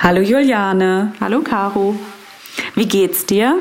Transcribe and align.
Hallo 0.00 0.20
Juliane. 0.20 1.14
Hallo 1.18 1.40
Caro. 1.40 1.94
Wie 2.74 2.86
geht's 2.86 3.24
dir? 3.24 3.58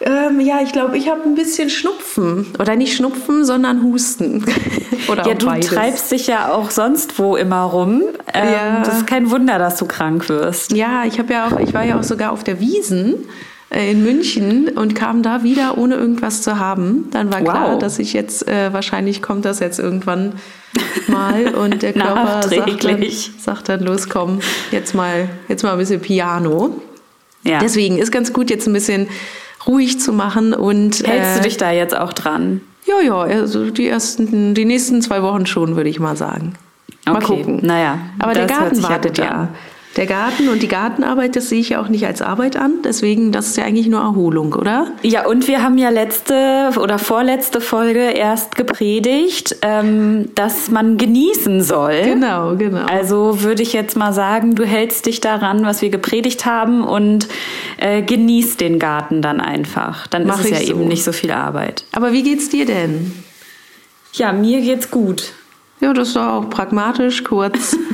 Ähm, 0.00 0.40
ja, 0.40 0.60
ich 0.62 0.72
glaube, 0.72 0.98
ich 0.98 1.08
habe 1.08 1.22
ein 1.22 1.36
bisschen 1.36 1.70
Schnupfen. 1.70 2.46
Oder 2.58 2.74
nicht 2.74 2.96
Schnupfen, 2.96 3.44
sondern 3.44 3.84
Husten. 3.84 4.44
Oder 5.08 5.28
ja, 5.28 5.34
du 5.34 5.46
beides. 5.46 5.68
treibst 5.68 6.10
dich 6.10 6.26
ja 6.26 6.52
auch 6.52 6.70
sonst 6.70 7.16
wo 7.18 7.36
immer 7.36 7.62
rum. 7.62 8.02
Ähm, 8.34 8.52
ja. 8.52 8.82
Das 8.84 8.96
ist 8.96 9.06
kein 9.06 9.30
Wunder, 9.30 9.60
dass 9.60 9.76
du 9.76 9.86
krank 9.86 10.28
wirst. 10.28 10.72
Ja, 10.72 11.04
ich 11.04 11.20
habe 11.20 11.32
ja 11.32 11.46
auch, 11.46 11.60
ich 11.60 11.72
war 11.72 11.84
ja 11.84 11.98
auch 11.98 12.04
sogar 12.04 12.32
auf 12.32 12.42
der 12.42 12.58
Wiesen 12.58 13.26
in 13.70 14.02
München 14.02 14.68
und 14.68 14.94
kam 14.94 15.22
da 15.22 15.42
wieder, 15.42 15.76
ohne 15.76 15.96
irgendwas 15.96 16.40
zu 16.42 16.58
haben. 16.58 17.08
Dann 17.10 17.30
war 17.30 17.40
wow. 17.40 17.48
klar, 17.48 17.78
dass 17.78 17.98
ich 17.98 18.14
jetzt, 18.14 18.48
äh, 18.48 18.72
wahrscheinlich 18.72 19.20
kommt 19.20 19.44
das 19.44 19.60
jetzt 19.60 19.78
irgendwann 19.78 20.32
mal 21.08 21.54
und 21.54 21.82
der 21.82 21.92
Körper 21.92 22.42
sagt 22.48 22.84
dann, 22.84 23.04
sagt 23.38 23.68
dann, 23.68 23.80
los, 23.80 24.08
komm, 24.08 24.40
jetzt 24.70 24.94
mal, 24.94 25.28
jetzt 25.48 25.62
mal 25.62 25.72
ein 25.72 25.78
bisschen 25.78 26.00
Piano. 26.00 26.80
Ja. 27.44 27.58
Deswegen 27.58 27.98
ist 27.98 28.10
ganz 28.10 28.32
gut, 28.32 28.50
jetzt 28.50 28.66
ein 28.66 28.72
bisschen 28.72 29.08
ruhig 29.66 30.00
zu 30.00 30.12
machen 30.12 30.54
und. 30.54 31.06
Hältst 31.06 31.32
äh, 31.32 31.36
du 31.36 31.42
dich 31.42 31.56
da 31.58 31.70
jetzt 31.70 31.96
auch 31.96 32.12
dran? 32.12 32.62
Ja, 32.86 33.00
ja, 33.02 33.20
also 33.20 33.70
die 33.70 33.86
ersten, 33.86 34.54
die 34.54 34.64
nächsten 34.64 35.02
zwei 35.02 35.22
Wochen 35.22 35.44
schon, 35.44 35.76
würde 35.76 35.90
ich 35.90 36.00
mal 36.00 36.16
sagen. 36.16 36.54
Mal 37.04 37.16
okay. 37.16 37.26
gucken. 37.26 37.60
Naja, 37.62 37.98
aber 38.18 38.32
der 38.32 38.46
Garten 38.46 38.82
wartet 38.82 39.18
ja 39.18 39.48
der 39.98 40.06
Garten 40.06 40.48
und 40.48 40.62
die 40.62 40.68
Gartenarbeit, 40.68 41.34
das 41.34 41.48
sehe 41.48 41.60
ich 41.60 41.70
ja 41.70 41.82
auch 41.82 41.88
nicht 41.88 42.06
als 42.06 42.22
Arbeit 42.22 42.56
an. 42.56 42.82
Deswegen, 42.84 43.32
das 43.32 43.48
ist 43.48 43.56
ja 43.56 43.64
eigentlich 43.64 43.88
nur 43.88 44.00
Erholung, 44.00 44.54
oder? 44.54 44.92
Ja, 45.02 45.26
und 45.26 45.48
wir 45.48 45.62
haben 45.62 45.76
ja 45.76 45.90
letzte 45.90 46.70
oder 46.80 46.98
vorletzte 46.98 47.60
Folge 47.60 48.10
erst 48.10 48.54
gepredigt, 48.54 49.56
ähm, 49.62 50.30
dass 50.36 50.70
man 50.70 50.98
genießen 50.98 51.62
soll. 51.62 52.00
Genau, 52.04 52.54
genau. 52.54 52.86
Also 52.86 53.42
würde 53.42 53.62
ich 53.62 53.72
jetzt 53.72 53.96
mal 53.96 54.12
sagen, 54.12 54.54
du 54.54 54.64
hältst 54.64 55.06
dich 55.06 55.20
daran, 55.20 55.64
was 55.64 55.82
wir 55.82 55.90
gepredigt 55.90 56.46
haben 56.46 56.84
und 56.84 57.26
äh, 57.78 58.00
genießt 58.02 58.60
den 58.60 58.78
Garten 58.78 59.20
dann 59.20 59.40
einfach. 59.40 60.06
Dann 60.06 60.26
Mach 60.26 60.38
ist 60.38 60.44
es 60.44 60.50
ja 60.60 60.66
so. 60.66 60.72
eben 60.74 60.86
nicht 60.86 61.02
so 61.02 61.10
viel 61.10 61.32
Arbeit. 61.32 61.84
Aber 61.90 62.12
wie 62.12 62.22
geht's 62.22 62.48
dir 62.48 62.66
denn? 62.66 63.12
Ja, 64.12 64.32
mir 64.32 64.60
geht's 64.60 64.92
gut. 64.92 65.32
Ja, 65.80 65.92
das 65.92 66.14
war 66.14 66.34
auch 66.34 66.50
pragmatisch, 66.50 67.24
kurz. 67.24 67.76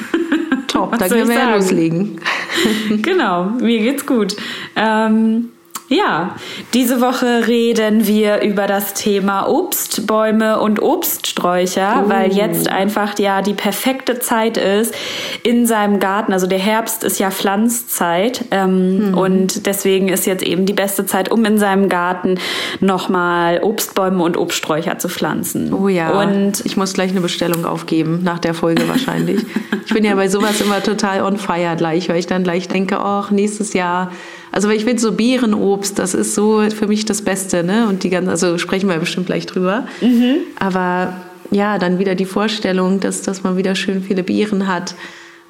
Top, 0.75 0.99
da 0.99 1.09
können 1.09 1.29
wir 1.29 1.37
ja 1.37 1.55
loslegen. 1.55 2.21
genau, 3.03 3.45
mir 3.45 3.79
geht's 3.79 4.05
gut. 4.05 4.37
Ähm, 4.75 5.51
ja, 5.89 6.35
diese 6.73 7.03
Woche 7.03 7.47
reden 7.47 8.07
wir 8.07 8.41
über 8.41 8.67
das 8.67 8.95
Thema 8.95 9.47
Obstbäume 9.47 10.59
und 10.59 10.81
Obststräucher, 10.81 12.05
oh. 12.07 12.09
weil 12.09 12.33
jetzt 12.33 12.71
einfach 12.71 13.19
ja 13.19 13.43
die 13.43 13.53
perfekte 13.53 14.19
Zeit 14.19 14.57
ist 14.57 14.95
in 15.43 15.67
seinem 15.67 16.01
Garten. 16.01 16.33
Also 16.33 16.47
der 16.47 16.59
Herbst 16.59 17.05
ist 17.05 17.19
ja 17.19 17.31
Pflanzzeit 17.31 18.47
ähm, 18.51 19.11
mhm. 19.11 19.19
und 19.19 19.67
deswegen 19.67 20.09
ist 20.09 20.25
jetzt 20.27 20.43
eben 20.43 20.65
die 20.65 20.73
beste 20.73 21.05
Zeit, 21.05 21.31
um 21.31 21.45
in 21.45 21.59
seinem 21.59 21.91
Garten 21.91 22.39
nochmal 22.81 23.61
Obstbäume 23.63 24.23
und 24.23 24.39
Obststräucher 24.39 24.99
zu 24.99 25.11
pflanzen. 25.11 25.75
Oh 25.75 25.89
ja. 25.89 26.19
Und 26.19 26.65
ich 26.65 26.79
muss 26.79 26.95
gleich 26.95 27.11
eine 27.11 27.21
Bestellung 27.21 27.67
aufgeben 27.67 28.21
nach 28.23 28.39
der 28.39 28.55
Folge 28.55 28.89
wahrscheinlich. 28.89 29.45
ich 29.87 29.93
bin 29.93 30.03
ja 30.03 30.15
bei 30.15 30.29
sowas 30.29 30.63
immer 30.63 30.83
total 30.83 31.23
on 31.23 31.37
fire 31.37 31.77
gleich, 31.77 32.09
weil 32.09 32.19
ich 32.19 32.27
dann 32.27 32.43
gleich 32.43 32.69
denke, 32.69 32.99
ach 33.01 33.31
nächstes 33.31 33.75
Jahr 33.75 34.11
also 34.55 34.69
weil 34.69 34.77
ich 34.77 34.85
finde 34.85 35.03
so 35.03 35.11
Beerenobst, 35.11 35.99
das 35.99 36.15
ist 36.15 36.37
so 36.37 36.63
für 36.71 36.87
mich 36.87 37.05
das 37.05 37.23
Beste, 37.23 37.65
ne? 37.65 37.89
Und 37.89 38.05
die 38.05 38.11
ganzen, 38.11 38.29
also 38.29 38.57
sprechen 38.57 38.89
wir 38.89 38.97
bestimmt 38.99 39.27
gleich 39.27 39.47
drüber. 39.47 39.89
Mhm. 40.01 40.37
Aber 40.61 41.17
ja, 41.51 41.77
dann 41.79 41.99
wieder 41.99 42.15
die 42.15 42.25
Vorstellung, 42.25 43.01
dass, 43.01 43.23
dass 43.23 43.43
man 43.43 43.57
wieder 43.57 43.75
schön 43.75 44.01
viele 44.05 44.23
Beeren 44.23 44.69
hat. 44.69 44.95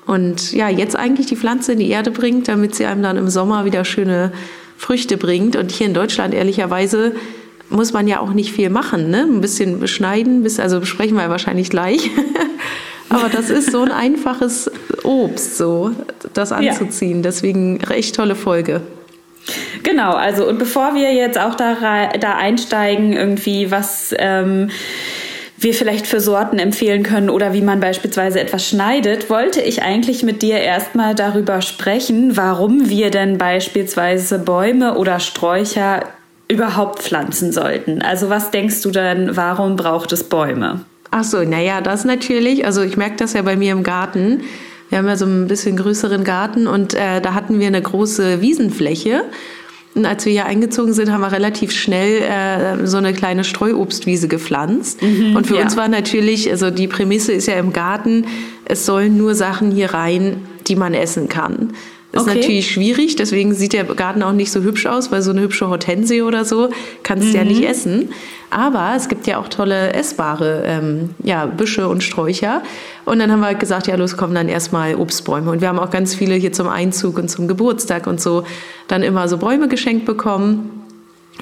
Und 0.06 0.52
ja, 0.52 0.70
jetzt 0.70 0.96
eigentlich 0.96 1.26
die 1.26 1.36
Pflanze 1.36 1.72
in 1.72 1.80
die 1.80 1.90
Erde 1.90 2.12
bringt, 2.12 2.48
damit 2.48 2.76
sie 2.76 2.86
einem 2.86 3.02
dann 3.02 3.18
im 3.18 3.28
Sommer 3.28 3.66
wieder 3.66 3.84
schöne 3.84 4.32
Früchte 4.78 5.18
bringt. 5.18 5.54
Und 5.56 5.70
hier 5.70 5.86
in 5.86 5.92
Deutschland 5.92 6.32
ehrlicherweise 6.32 7.12
muss 7.68 7.92
man 7.92 8.08
ja 8.08 8.20
auch 8.20 8.32
nicht 8.32 8.52
viel 8.52 8.70
machen, 8.70 9.10
ne? 9.10 9.24
Ein 9.24 9.42
bisschen 9.42 9.80
beschneiden, 9.80 10.46
also 10.56 10.80
besprechen 10.80 11.18
wir 11.18 11.28
wahrscheinlich 11.28 11.68
gleich. 11.68 12.10
Aber 13.10 13.28
das 13.28 13.50
ist 13.50 13.70
so 13.70 13.82
ein 13.82 13.92
einfaches 13.92 14.70
Obst, 15.02 15.58
so 15.58 15.92
das 16.32 16.52
anzuziehen. 16.52 17.16
Ja. 17.16 17.22
Deswegen 17.22 17.84
recht 17.84 18.16
tolle 18.16 18.34
Folge. 18.34 18.80
Genau, 19.82 20.12
also 20.12 20.48
und 20.48 20.58
bevor 20.58 20.94
wir 20.94 21.12
jetzt 21.12 21.38
auch 21.38 21.54
da, 21.54 22.08
da 22.18 22.36
einsteigen, 22.36 23.12
irgendwie 23.12 23.70
was 23.70 24.14
ähm, 24.18 24.70
wir 25.58 25.74
vielleicht 25.74 26.06
für 26.06 26.20
Sorten 26.20 26.58
empfehlen 26.58 27.02
können 27.02 27.30
oder 27.30 27.52
wie 27.52 27.62
man 27.62 27.80
beispielsweise 27.80 28.40
etwas 28.40 28.68
schneidet, 28.68 29.30
wollte 29.30 29.60
ich 29.60 29.82
eigentlich 29.82 30.22
mit 30.22 30.42
dir 30.42 30.58
erstmal 30.58 31.14
darüber 31.14 31.62
sprechen, 31.62 32.36
warum 32.36 32.88
wir 32.88 33.10
denn 33.10 33.38
beispielsweise 33.38 34.38
Bäume 34.38 34.96
oder 34.96 35.20
Sträucher 35.20 36.04
überhaupt 36.48 37.02
pflanzen 37.02 37.52
sollten. 37.52 38.02
Also 38.02 38.28
was 38.28 38.50
denkst 38.50 38.82
du 38.82 38.90
denn, 38.90 39.36
warum 39.36 39.76
braucht 39.76 40.12
es 40.12 40.24
Bäume? 40.24 40.84
Ach 41.10 41.24
so, 41.24 41.42
naja, 41.42 41.80
das 41.80 42.04
natürlich. 42.04 42.66
Also 42.66 42.82
ich 42.82 42.96
merke 42.96 43.16
das 43.16 43.32
ja 43.32 43.42
bei 43.42 43.56
mir 43.56 43.72
im 43.72 43.82
Garten. 43.82 44.42
Wir 44.94 44.98
haben 44.98 45.08
ja 45.08 45.16
so 45.16 45.26
ein 45.26 45.48
bisschen 45.48 45.76
größeren 45.76 46.22
Garten 46.22 46.68
und 46.68 46.94
äh, 46.94 47.20
da 47.20 47.34
hatten 47.34 47.58
wir 47.58 47.66
eine 47.66 47.82
große 47.82 48.40
Wiesenfläche. 48.40 49.24
Und 49.96 50.06
als 50.06 50.24
wir 50.24 50.30
hier 50.30 50.46
eingezogen 50.46 50.92
sind, 50.92 51.10
haben 51.10 51.20
wir 51.20 51.32
relativ 51.32 51.72
schnell 51.72 52.22
äh, 52.22 52.86
so 52.86 52.98
eine 52.98 53.12
kleine 53.12 53.42
Streuobstwiese 53.42 54.28
gepflanzt. 54.28 55.02
Mhm, 55.02 55.34
und 55.34 55.48
für 55.48 55.56
ja. 55.56 55.62
uns 55.62 55.76
war 55.76 55.88
natürlich, 55.88 56.48
also 56.48 56.70
die 56.70 56.86
Prämisse 56.86 57.32
ist 57.32 57.48
ja 57.48 57.54
im 57.54 57.72
Garten, 57.72 58.26
es 58.66 58.86
sollen 58.86 59.16
nur 59.16 59.34
Sachen 59.34 59.72
hier 59.72 59.94
rein, 59.94 60.36
die 60.68 60.76
man 60.76 60.94
essen 60.94 61.28
kann. 61.28 61.72
Ist 62.14 62.20
okay. 62.20 62.36
natürlich 62.36 62.70
schwierig, 62.70 63.16
deswegen 63.16 63.54
sieht 63.54 63.72
der 63.72 63.82
Garten 63.82 64.22
auch 64.22 64.32
nicht 64.32 64.52
so 64.52 64.62
hübsch 64.62 64.86
aus, 64.86 65.10
weil 65.10 65.20
so 65.20 65.32
eine 65.32 65.40
hübsche 65.40 65.68
Hortensie 65.68 66.22
oder 66.22 66.44
so 66.44 66.68
kannst 67.02 67.24
du 67.24 67.28
mhm. 67.30 67.34
ja 67.34 67.44
nicht 67.44 67.64
essen. 67.64 68.10
Aber 68.50 68.92
es 68.96 69.08
gibt 69.08 69.26
ja 69.26 69.38
auch 69.38 69.48
tolle 69.48 69.92
essbare 69.94 70.62
ähm, 70.64 71.10
ja, 71.24 71.46
Büsche 71.46 71.88
und 71.88 72.04
Sträucher. 72.04 72.62
Und 73.04 73.18
dann 73.18 73.32
haben 73.32 73.40
wir 73.40 73.46
halt 73.46 73.58
gesagt, 73.58 73.88
ja, 73.88 73.96
los, 73.96 74.16
kommen 74.16 74.32
dann 74.32 74.48
erstmal 74.48 74.94
Obstbäume. 74.94 75.50
Und 75.50 75.60
wir 75.60 75.66
haben 75.66 75.80
auch 75.80 75.90
ganz 75.90 76.14
viele 76.14 76.36
hier 76.36 76.52
zum 76.52 76.68
Einzug 76.68 77.18
und 77.18 77.28
zum 77.28 77.48
Geburtstag 77.48 78.06
und 78.06 78.20
so 78.20 78.44
dann 78.86 79.02
immer 79.02 79.26
so 79.26 79.38
Bäume 79.38 79.66
geschenkt 79.66 80.04
bekommen. 80.04 80.70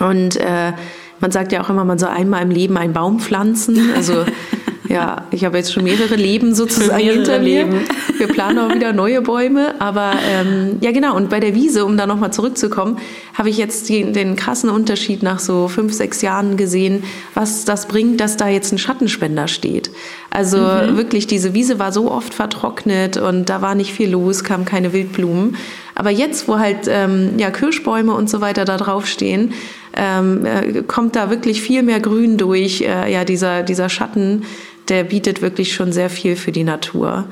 Und 0.01 0.37
äh, 0.37 0.73
man 1.21 1.31
sagt 1.31 1.53
ja 1.53 1.63
auch 1.63 1.69
immer, 1.69 1.85
man 1.85 1.99
soll 1.99 2.09
einmal 2.09 2.41
im 2.41 2.51
Leben 2.51 2.79
einen 2.79 2.95
Baum 2.95 3.21
pflanzen. 3.21 3.91
Also 3.95 4.25
ja, 4.93 5.25
ich 5.31 5.47
habe 5.47 5.57
jetzt 5.57 5.73
schon 5.73 5.85
mehrere 5.85 6.17
Leben 6.17 6.55
sozusagen 6.55 7.03
mehrere 7.03 7.17
hinter 7.17 7.39
mir. 7.39 7.65
Leben. 7.65 7.81
Wir 8.19 8.29
planen 8.29 8.59
auch 8.59 8.75
wieder 8.75 8.93
neue 8.93 9.23
Bäume. 9.23 9.75
Aber 9.81 10.13
ähm, 10.29 10.77
ja, 10.83 10.93
genau. 10.93 11.17
Und 11.17 11.31
bei 11.31 11.41
der 11.41 11.55
Wiese, 11.55 11.87
um 11.87 11.97
da 11.97 12.07
nochmal 12.07 12.31
zurückzukommen, 12.31 12.99
habe 13.33 13.49
ich 13.49 13.57
jetzt 13.57 13.89
die, 13.89 14.13
den 14.13 14.37
krassen 14.37 14.69
Unterschied 14.69 15.23
nach 15.23 15.39
so 15.39 15.69
fünf, 15.69 15.95
sechs 15.95 16.21
Jahren 16.21 16.59
gesehen, 16.59 17.05
was 17.33 17.65
das 17.65 17.89
bringt, 17.89 18.21
dass 18.21 18.37
da 18.37 18.49
jetzt 18.49 18.71
ein 18.71 18.79
Schattenspender 18.79 19.49
steht. 19.49 19.91
Also 20.29 20.59
mhm. 20.59 20.99
wirklich, 20.99 21.27
diese 21.27 21.55
Wiese 21.55 21.79
war 21.79 21.91
so 21.91 22.11
oft 22.11 22.35
vertrocknet 22.35 23.17
und 23.17 23.49
da 23.49 23.63
war 23.63 23.75
nicht 23.75 23.95
viel 23.95 24.11
los, 24.11 24.45
kamen 24.45 24.67
keine 24.67 24.93
Wildblumen. 24.93 25.57
Aber 25.95 26.11
jetzt, 26.11 26.49
wo 26.49 26.59
halt 26.59 26.87
ähm, 26.89 27.39
ja, 27.39 27.51
Kirschbäume 27.51 28.13
und 28.13 28.29
so 28.29 28.41
weiter 28.41 28.65
da 28.67 28.77
draufstehen, 28.77 29.53
ähm, 29.95 30.47
äh, 30.47 30.83
kommt 30.83 31.17
da 31.17 31.31
wirklich 31.31 31.61
viel 31.61 31.83
mehr 31.83 32.01
Grün 32.01 32.39
durch. 32.39 32.81
Äh, 32.81 33.13
ja, 33.13 33.25
dieser, 33.25 33.63
dieser 33.63 33.89
Schatten, 33.89 34.45
der 34.89 35.05
bietet 35.05 35.43
wirklich 35.43 35.75
schon 35.75 35.93
sehr 35.93 36.11
viel 36.11 36.37
für 36.37 36.53
die 36.53 36.65
Natur. 36.65 37.27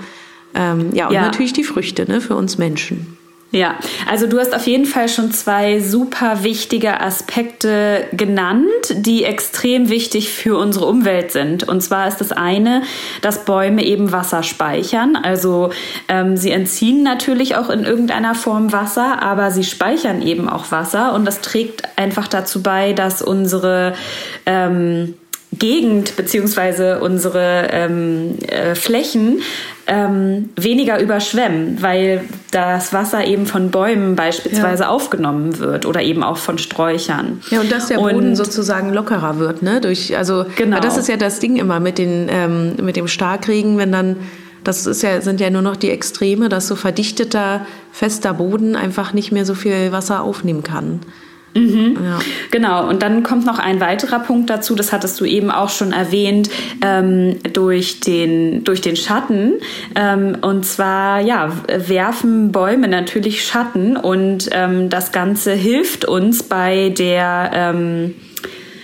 Ähm, 0.54 0.94
ja, 0.94 1.08
und 1.08 1.14
ja. 1.14 1.22
natürlich 1.22 1.52
die 1.52 1.64
Früchte 1.64 2.10
ne, 2.10 2.20
für 2.20 2.36
uns 2.36 2.58
Menschen. 2.58 3.18
Ja, 3.52 3.74
also 4.08 4.28
du 4.28 4.38
hast 4.38 4.54
auf 4.54 4.68
jeden 4.68 4.84
Fall 4.84 5.08
schon 5.08 5.32
zwei 5.32 5.80
super 5.80 6.44
wichtige 6.44 7.00
Aspekte 7.00 8.06
genannt, 8.12 8.68
die 8.92 9.24
extrem 9.24 9.88
wichtig 9.88 10.30
für 10.30 10.56
unsere 10.56 10.86
Umwelt 10.86 11.32
sind. 11.32 11.68
Und 11.68 11.80
zwar 11.80 12.06
ist 12.06 12.18
das 12.18 12.30
eine, 12.30 12.82
dass 13.22 13.44
Bäume 13.44 13.84
eben 13.84 14.12
Wasser 14.12 14.44
speichern. 14.44 15.16
Also 15.16 15.70
ähm, 16.06 16.36
sie 16.36 16.52
entziehen 16.52 17.02
natürlich 17.02 17.56
auch 17.56 17.70
in 17.70 17.82
irgendeiner 17.82 18.36
Form 18.36 18.72
Wasser, 18.72 19.20
aber 19.20 19.50
sie 19.50 19.64
speichern 19.64 20.22
eben 20.22 20.48
auch 20.48 20.70
Wasser. 20.70 21.12
Und 21.12 21.24
das 21.24 21.40
trägt 21.40 21.82
einfach 21.98 22.28
dazu 22.28 22.62
bei, 22.62 22.92
dass 22.92 23.20
unsere 23.20 23.94
ähm, 24.46 25.14
Gegend 25.52 26.16
beziehungsweise 26.16 27.00
unsere 27.00 27.68
ähm, 27.72 28.38
äh, 28.46 28.76
Flächen 28.76 29.42
ähm, 29.88 30.50
weniger 30.54 31.00
überschwemmen, 31.00 31.78
weil 31.80 32.22
das 32.52 32.92
Wasser 32.92 33.24
eben 33.24 33.46
von 33.46 33.72
Bäumen 33.72 34.14
beispielsweise 34.14 34.84
ja. 34.84 34.88
aufgenommen 34.88 35.58
wird 35.58 35.86
oder 35.86 36.02
eben 36.02 36.22
auch 36.22 36.36
von 36.36 36.58
Sträuchern. 36.58 37.40
Ja, 37.50 37.60
und 37.60 37.72
dass 37.72 37.88
der 37.88 37.96
Boden 37.96 38.28
und, 38.28 38.36
sozusagen 38.36 38.92
lockerer 38.92 39.40
wird, 39.40 39.62
ne? 39.62 39.80
Durch, 39.80 40.16
also 40.16 40.46
genau. 40.54 40.78
das 40.78 40.96
ist 40.96 41.08
ja 41.08 41.16
das 41.16 41.40
Ding 41.40 41.56
immer 41.56 41.80
mit, 41.80 41.98
den, 41.98 42.28
ähm, 42.30 42.76
mit 42.80 42.94
dem 42.94 43.08
Starkregen, 43.08 43.76
wenn 43.76 43.90
dann 43.90 44.16
das 44.62 44.86
ist 44.86 45.02
ja, 45.02 45.20
sind 45.20 45.40
ja 45.40 45.50
nur 45.50 45.62
noch 45.62 45.76
die 45.76 45.90
Extreme, 45.90 46.48
dass 46.48 46.68
so 46.68 46.76
verdichteter, 46.76 47.66
fester 47.92 48.34
Boden 48.34 48.76
einfach 48.76 49.12
nicht 49.14 49.32
mehr 49.32 49.46
so 49.46 49.54
viel 49.54 49.90
Wasser 49.90 50.22
aufnehmen 50.22 50.62
kann. 50.62 51.00
Mhm. 51.54 51.98
Ja. 52.02 52.18
Genau, 52.50 52.88
und 52.88 53.02
dann 53.02 53.22
kommt 53.22 53.44
noch 53.44 53.58
ein 53.58 53.80
weiterer 53.80 54.20
Punkt 54.20 54.50
dazu, 54.50 54.74
das 54.74 54.92
hattest 54.92 55.20
du 55.20 55.24
eben 55.24 55.50
auch 55.50 55.70
schon 55.70 55.92
erwähnt, 55.92 56.50
ähm, 56.82 57.38
durch, 57.52 58.00
den, 58.00 58.64
durch 58.64 58.80
den 58.80 58.96
Schatten. 58.96 59.54
Ähm, 59.94 60.36
und 60.42 60.64
zwar, 60.64 61.20
ja, 61.20 61.52
werfen 61.66 62.52
Bäume 62.52 62.88
natürlich 62.88 63.44
Schatten 63.44 63.96
und 63.96 64.48
ähm, 64.52 64.88
das 64.90 65.12
Ganze 65.12 65.52
hilft 65.52 66.04
uns 66.04 66.42
bei 66.42 66.90
der 66.90 67.50
ähm, 67.52 68.14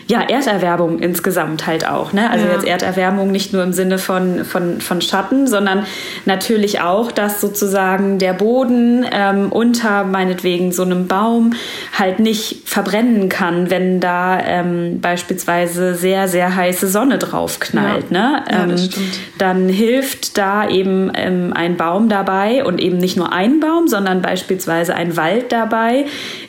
ja, 0.09 0.21
Erderwärmung 0.21 1.01
insgesamt 1.01 1.67
halt 1.67 1.89
auch. 1.89 2.13
Ne? 2.13 2.31
Also 2.31 2.47
ja. 2.47 2.53
jetzt 2.53 2.65
Erderwärmung 2.65 3.33
nicht 3.33 3.53
nur 3.53 3.65
im 3.65 3.73
Sinne 3.73 3.99
von, 3.99 4.45
von, 4.45 4.81
von 4.81 5.01
Schatten, 5.01 5.49
sondern 5.49 5.85
natürlich 6.27 6.81
auch, 6.81 7.11
dass 7.11 7.41
sozusagen 7.41 8.19
der 8.19 8.33
Boden 8.33 9.05
ähm, 9.11 9.51
unter 9.51 10.05
meinetwegen 10.05 10.71
so 10.71 10.85
einem 10.85 11.09
Baum 11.09 11.55
halt 11.99 12.21
nicht 12.21 12.69
verbrennen 12.69 13.29
kann, 13.29 13.69
wenn 13.69 13.99
da 13.99 14.39
ähm, 14.41 15.01
beispielsweise 15.01 15.97
sehr, 15.97 16.29
sehr 16.29 16.55
heiße 16.55 16.87
Sonne 16.87 17.19
drauf 17.19 17.59
knallt. 17.59 18.11
Ja. 18.11 18.19
Ne? 18.31 18.45
Ähm, 18.49 18.77
ja, 18.77 19.03
dann 19.39 19.69
hilft 19.69 20.39
da 20.39 20.69
eben 20.69 21.11
ähm, 21.15 21.53
ein 21.53 21.77
Baum 21.77 22.09
dabei 22.09 22.65
und 22.65 22.81
eben 22.81 22.99
nicht 22.99 23.17
nur 23.17 23.33
ein 23.33 23.59
Baum, 23.59 23.89
sondern 23.89 24.23
beispielsweise 24.23 24.95
ein 24.95 25.17
Wald 25.17 25.51
dabei, 25.51 26.07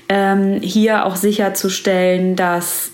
ähm, 0.10 0.60
hier 0.62 1.06
auch 1.06 1.16
sicherzustellen, 1.16 2.36
dass 2.36 2.92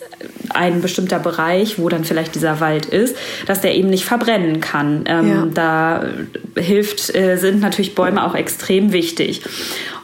ein 0.49 0.81
bestimmter 0.81 1.19
Bereich, 1.19 1.79
wo 1.79 1.89
dann 1.89 2.03
vielleicht 2.03 2.35
dieser 2.35 2.59
Wald 2.59 2.85
ist, 2.85 3.15
dass 3.47 3.61
der 3.61 3.75
eben 3.75 3.89
nicht 3.89 4.05
verbrennen 4.05 4.59
kann. 4.59 5.03
Ähm, 5.07 5.29
ja. 5.29 5.47
Da 5.53 6.05
hilft, 6.55 7.15
äh, 7.15 7.37
sind 7.37 7.61
natürlich 7.61 7.95
Bäume 7.95 8.25
auch 8.25 8.35
extrem 8.35 8.91
wichtig. 8.93 9.41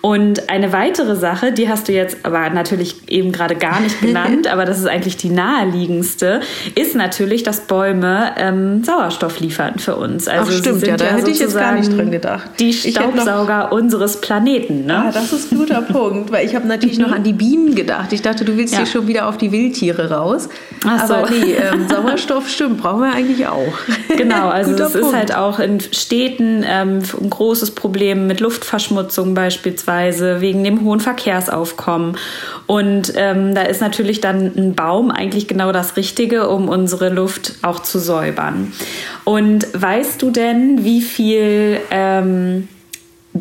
Und 0.02 0.50
eine 0.50 0.72
weitere 0.72 1.18
Sache, 1.18 1.52
die 1.52 1.68
hast 1.68 1.90
du 1.90 1.92
jetzt 1.92 2.20
aber 2.24 2.50
natürlich 2.50 3.10
eben 3.10 3.32
gerade 3.32 3.56
gar 3.56 3.82
nicht 3.82 4.00
genannt, 4.02 4.48
aber 4.48 4.66
das 4.66 4.80
ist 4.80 4.88
eigentlich 4.88 5.18
die 5.18 5.30
naheliegendste, 5.30 6.40
ist 6.76 6.96
natürlich, 6.96 7.44
dass 7.44 7.62
Bäume 7.62 8.32
ähm, 8.38 8.84
Sauerstoff 8.84 9.40
liefern 9.40 9.78
für 9.78 9.98
uns. 9.98 10.28
Also 10.28 10.52
Ach 10.54 10.58
stimmt, 10.58 10.88
ja, 10.88 10.96
da 10.96 11.06
ja 11.06 11.12
hätte 11.18 11.32
ich 11.32 11.40
jetzt 11.40 11.56
gar 11.56 11.74
nicht 11.74 11.96
dran 11.96 12.12
gedacht. 12.12 12.50
Die 12.60 12.72
Staubsauger 12.72 13.74
unseres 13.74 14.22
Planeten. 14.22 14.86
Ne? 14.86 15.06
Ah, 15.08 15.12
das 15.12 15.34
ist 15.34 15.52
ein 15.52 15.58
guter 15.58 15.82
Punkt, 15.90 16.32
weil 16.32 16.46
ich 16.46 16.56
habe 16.56 16.68
natürlich 16.68 16.98
noch 16.98 17.12
an 17.12 17.24
die 17.24 17.34
Bienen 17.34 17.76
gedacht. 17.76 18.14
Ich 18.14 18.22
dachte, 18.22 18.46
du 18.46 18.56
willst 18.56 18.74
ja. 18.74 18.80
hier 18.80 18.88
schon 18.88 19.08
wieder 19.08 19.28
auf 19.28 19.38
die 19.38 19.52
Wildtiere 19.52 20.09
raus. 20.10 20.50
Ach 20.86 21.08
so. 21.08 21.14
Aber 21.16 21.30
nee, 21.30 21.54
ähm, 21.74 21.88
Sauerstoff 21.90 22.50
stimmt, 22.50 22.82
brauchen 22.82 23.02
wir 23.02 23.14
eigentlich 23.14 23.48
auch. 23.48 23.74
Genau, 24.16 24.50
also 24.50 24.72
es 24.72 24.96
ist 24.96 25.14
halt 25.14 25.36
auch 25.36 25.60
in 25.60 25.80
Städten 25.80 26.64
ähm, 26.68 27.02
ein 27.22 27.30
großes 27.30 27.72
Problem 27.72 28.28
mit 28.28 28.40
Luftverschmutzung 28.40 29.34
beispielsweise 29.34 29.70
beispielsweise 29.80 30.42
wegen 30.42 30.64
dem 30.64 30.84
hohen 30.84 31.00
Verkehrsaufkommen. 31.00 32.18
Und 32.68 33.14
ähm, 33.16 33.56
da 33.56 33.62
ist 33.64 33.82
natürlich 33.82 34.22
dann 34.22 34.52
ein 34.56 34.76
Baum 34.76 35.12
eigentlich 35.12 35.48
genau 35.48 35.72
das 35.72 35.98
Richtige, 35.98 36.50
um 36.50 36.70
unsere 36.70 37.10
Luft 37.10 37.56
auch 37.62 37.80
zu 37.80 38.00
säubern. 38.00 38.72
Und 39.24 39.68
weißt 39.74 40.22
du 40.22 40.32
denn, 40.32 40.84
wie 40.84 41.02
viel... 41.02 41.80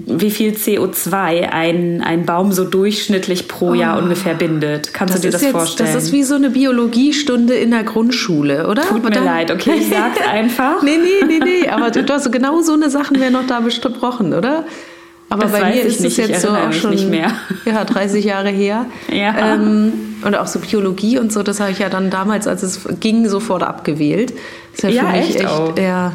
Wie 0.07 0.31
viel 0.31 0.53
CO2 0.53 1.49
ein, 1.49 2.03
ein 2.03 2.27
Baum 2.27 2.53
so 2.53 2.65
durchschnittlich 2.65 3.49
pro 3.49 3.75
Jahr 3.75 3.99
oh, 3.99 4.03
ungefähr 4.03 4.35
bindet. 4.35 4.95
Kannst 4.95 5.17
du 5.17 5.21
dir 5.21 5.31
das 5.31 5.43
jetzt, 5.43 5.53
vorstellen? 5.53 5.93
Das 5.93 6.05
ist 6.05 6.13
wie 6.13 6.23
so 6.23 6.35
eine 6.35 6.51
Biologiestunde 6.51 7.55
in 7.55 7.71
der 7.71 7.85
Grundschule, 7.85 8.69
oder? 8.69 8.83
Tut 8.83 9.03
mir 9.03 9.21
leid, 9.21 9.51
okay, 9.51 9.75
ich 9.79 9.89
sag's 9.89 10.21
einfach. 10.29 10.83
nee, 10.83 10.97
nee, 10.97 11.27
nee, 11.27 11.41
nee, 11.45 11.69
aber 11.69 11.91
du, 11.91 12.05
hast 12.13 12.31
genau 12.33 12.61
so 12.63 12.73
eine 12.73 12.91
Sachen 12.91 13.21
wären 13.21 13.33
noch 13.33 13.47
da 13.47 13.61
besprochen, 13.61 14.35
oder? 14.35 14.65
Aber 15.31 15.43
das 15.43 15.53
bei 15.53 15.75
mir 15.75 15.83
ist 15.83 16.05
es 16.05 16.17
jetzt 16.17 16.41
so 16.41 16.49
auch 16.49 16.73
schon 16.73 16.91
nicht 16.91 17.09
mehr. 17.09 17.33
Ja, 17.67 17.85
30 17.85 18.25
Jahre 18.25 18.49
her. 18.49 18.87
Ja. 19.13 19.55
Ähm, 19.55 19.93
und 20.25 20.35
auch 20.35 20.47
so 20.47 20.59
Biologie 20.59 21.19
und 21.19 21.33
so, 21.33 21.43
das 21.43 21.61
habe 21.61 21.71
ich 21.71 21.79
ja 21.79 21.91
dann 21.91 22.11
damals, 22.11 22.47
als 22.47 22.63
es 22.63 22.81
ging, 23.01 23.29
sofort 23.29 23.63
abgewählt. 23.63 24.33
Das 24.75 24.91
ist 24.91 24.97
ja, 24.97 25.03
ja 25.03 25.11
für 25.11 25.17
mich 25.19 25.29
echt, 25.29 25.41
echt 25.41 25.79
ja, 25.79 26.13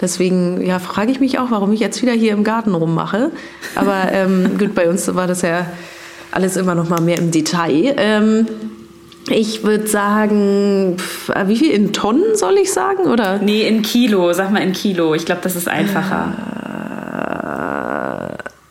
deswegen 0.00 0.64
ja, 0.64 0.78
frage 0.78 1.10
ich 1.12 1.20
mich 1.20 1.38
auch, 1.38 1.50
warum 1.50 1.72
ich 1.72 1.80
jetzt 1.80 2.02
wieder 2.02 2.12
hier 2.12 2.32
im 2.32 2.44
Garten 2.44 2.74
rummache. 2.74 3.30
Aber 3.74 4.12
ähm, 4.12 4.52
gut, 4.58 4.74
bei 4.74 4.88
uns 4.88 5.14
war 5.14 5.26
das 5.26 5.42
ja 5.42 5.66
alles 6.30 6.56
immer 6.56 6.74
noch 6.74 6.88
mal 6.88 7.00
mehr 7.00 7.18
im 7.18 7.30
Detail. 7.30 7.94
Ähm, 7.96 8.46
ich 9.30 9.64
würde 9.64 9.86
sagen, 9.86 10.96
wie 11.46 11.56
viel 11.56 11.70
in 11.70 11.92
Tonnen 11.94 12.34
soll 12.34 12.58
ich 12.58 12.72
sagen? 12.72 13.04
Oder? 13.04 13.38
Nee, 13.38 13.66
in 13.66 13.80
Kilo. 13.82 14.32
Sag 14.34 14.50
mal 14.50 14.62
in 14.62 14.72
Kilo. 14.72 15.14
Ich 15.14 15.24
glaube, 15.24 15.40
das 15.42 15.56
ist 15.56 15.66
einfacher. 15.66 16.34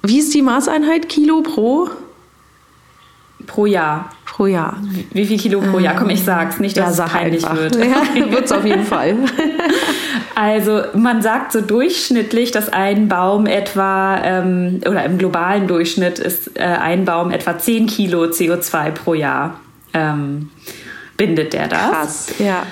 Äh, 0.03 0.07
wie 0.07 0.19
ist 0.19 0.33
die 0.33 0.43
Maßeinheit? 0.43 1.09
Kilo 1.09 1.41
pro? 1.41 1.89
Pro 3.47 3.65
Jahr. 3.65 4.09
Pro 4.25 4.45
Jahr. 4.45 4.77
Wie, 4.81 5.07
wie 5.13 5.25
viel 5.25 5.39
Kilo 5.39 5.61
pro 5.61 5.79
Jahr? 5.79 5.95
Komm, 5.95 6.09
ich 6.09 6.23
sag's 6.23 6.59
nicht, 6.59 6.77
dass 6.77 6.97
ja, 6.97 7.05
es 7.05 7.11
peinlich 7.11 7.45
einfach. 7.45 7.57
wird. 7.57 7.75
Ja, 7.85 8.03
wird's 8.31 8.51
auf 8.51 8.65
jeden 8.65 8.83
Fall. 8.83 9.15
Also 10.35 10.81
man 10.93 11.21
sagt 11.21 11.51
so 11.51 11.61
durchschnittlich, 11.61 12.51
dass 12.51 12.69
ein 12.69 13.07
Baum 13.07 13.45
etwa, 13.45 14.19
ähm, 14.23 14.81
oder 14.81 15.03
im 15.05 15.17
globalen 15.17 15.67
Durchschnitt 15.67 16.19
ist 16.19 16.57
äh, 16.57 16.63
ein 16.63 17.05
Baum 17.05 17.31
etwa 17.31 17.57
10 17.57 17.87
Kilo 17.87 18.23
CO2 18.23 18.91
pro 18.91 19.13
Jahr 19.13 19.59
ähm, 19.93 20.49
bindet 21.17 21.53
der 21.53 21.67
das. 21.67 21.91
Krass, 21.91 22.27
ja. 22.39 22.63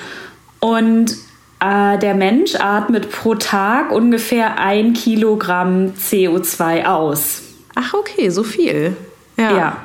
Und 0.60 1.16
äh, 1.60 1.98
der 2.00 2.16
Mensch 2.16 2.56
atmet 2.56 3.12
pro 3.12 3.36
Tag 3.36 3.92
ungefähr 3.92 4.60
ein 4.60 4.94
Kilogramm 4.94 5.94
CO2 5.94 6.86
aus. 6.86 7.44
Ach, 7.76 7.94
okay, 7.94 8.30
so 8.30 8.44
viel. 8.44 8.96
Ja. 9.38 9.58
ja. 9.58 9.78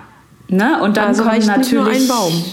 Ne? 0.49 0.81
Und 0.83 0.97
dann 0.97 1.09
also 1.09 1.25
kommt 1.25 1.47
natürlich. 1.47 1.73
Nicht 1.73 1.73
nur 1.73 1.89
ein 1.89 2.09
Baum. 2.09 2.45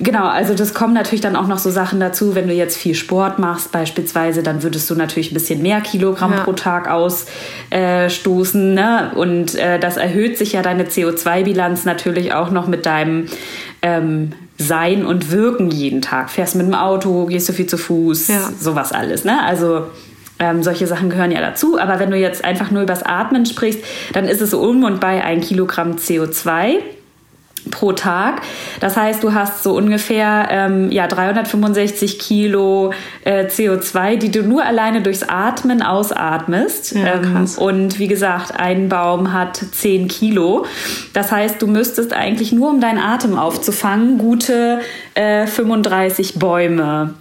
Genau, 0.00 0.26
also 0.28 0.54
das 0.54 0.74
kommen 0.74 0.94
natürlich 0.94 1.22
dann 1.22 1.34
auch 1.34 1.48
noch 1.48 1.58
so 1.58 1.70
Sachen 1.70 1.98
dazu, 1.98 2.36
wenn 2.36 2.46
du 2.46 2.54
jetzt 2.54 2.76
viel 2.76 2.94
Sport 2.94 3.40
machst 3.40 3.72
beispielsweise, 3.72 4.44
dann 4.44 4.62
würdest 4.62 4.88
du 4.90 4.94
natürlich 4.94 5.32
ein 5.32 5.34
bisschen 5.34 5.60
mehr 5.60 5.80
Kilogramm 5.80 6.32
ja. 6.32 6.44
pro 6.44 6.52
Tag 6.52 6.88
ausstoßen. 6.88 8.74
ne? 8.74 9.10
Und 9.16 9.56
äh, 9.56 9.80
das 9.80 9.96
erhöht 9.96 10.38
sich 10.38 10.52
ja 10.52 10.62
deine 10.62 10.84
CO2-Bilanz 10.84 11.84
natürlich 11.84 12.32
auch 12.32 12.50
noch 12.52 12.68
mit 12.68 12.86
deinem 12.86 13.26
ähm, 13.82 14.32
Sein 14.56 15.04
und 15.04 15.32
Wirken 15.32 15.68
jeden 15.70 16.00
Tag. 16.00 16.30
Fährst 16.30 16.54
mit 16.54 16.66
dem 16.66 16.74
Auto, 16.74 17.26
gehst 17.26 17.48
du 17.48 17.52
viel 17.52 17.66
zu 17.66 17.76
Fuß, 17.76 18.28
ja. 18.28 18.50
sowas 18.56 18.92
alles. 18.92 19.24
Ne? 19.24 19.42
Also 19.44 19.88
ähm, 20.38 20.62
solche 20.62 20.86
Sachen 20.86 21.10
gehören 21.10 21.32
ja 21.32 21.40
dazu. 21.40 21.76
Aber 21.76 21.98
wenn 21.98 22.12
du 22.12 22.16
jetzt 22.16 22.44
einfach 22.44 22.70
nur 22.70 22.82
übers 22.82 23.02
Atmen 23.02 23.46
sprichst, 23.46 23.80
dann 24.12 24.26
ist 24.26 24.40
es 24.40 24.52
so 24.52 24.60
um 24.60 24.84
und 24.84 25.00
bei 25.00 25.24
ein 25.24 25.40
Kilogramm 25.40 25.96
CO2 25.96 26.76
pro 27.70 27.92
Tag. 27.92 28.42
Das 28.80 28.96
heißt, 28.96 29.22
du 29.22 29.34
hast 29.34 29.62
so 29.62 29.76
ungefähr 29.76 30.48
ähm, 30.50 30.90
ja, 30.90 31.06
365 31.06 32.18
Kilo 32.18 32.92
äh, 33.24 33.46
CO2, 33.46 34.16
die 34.16 34.30
du 34.30 34.42
nur 34.42 34.64
alleine 34.64 35.02
durchs 35.02 35.22
Atmen 35.22 35.82
ausatmest. 35.82 36.94
Ja, 36.94 37.14
ähm, 37.14 37.46
und 37.56 37.98
wie 37.98 38.08
gesagt, 38.08 38.58
ein 38.58 38.88
Baum 38.88 39.32
hat 39.32 39.56
10 39.56 40.08
Kilo. 40.08 40.66
Das 41.12 41.32
heißt, 41.32 41.60
du 41.60 41.66
müsstest 41.66 42.12
eigentlich 42.12 42.52
nur, 42.52 42.70
um 42.70 42.80
deinen 42.80 42.98
Atem 42.98 43.38
aufzufangen, 43.38 44.18
gute 44.18 44.80
äh, 45.14 45.46
35 45.46 46.38
Bäume 46.38 47.14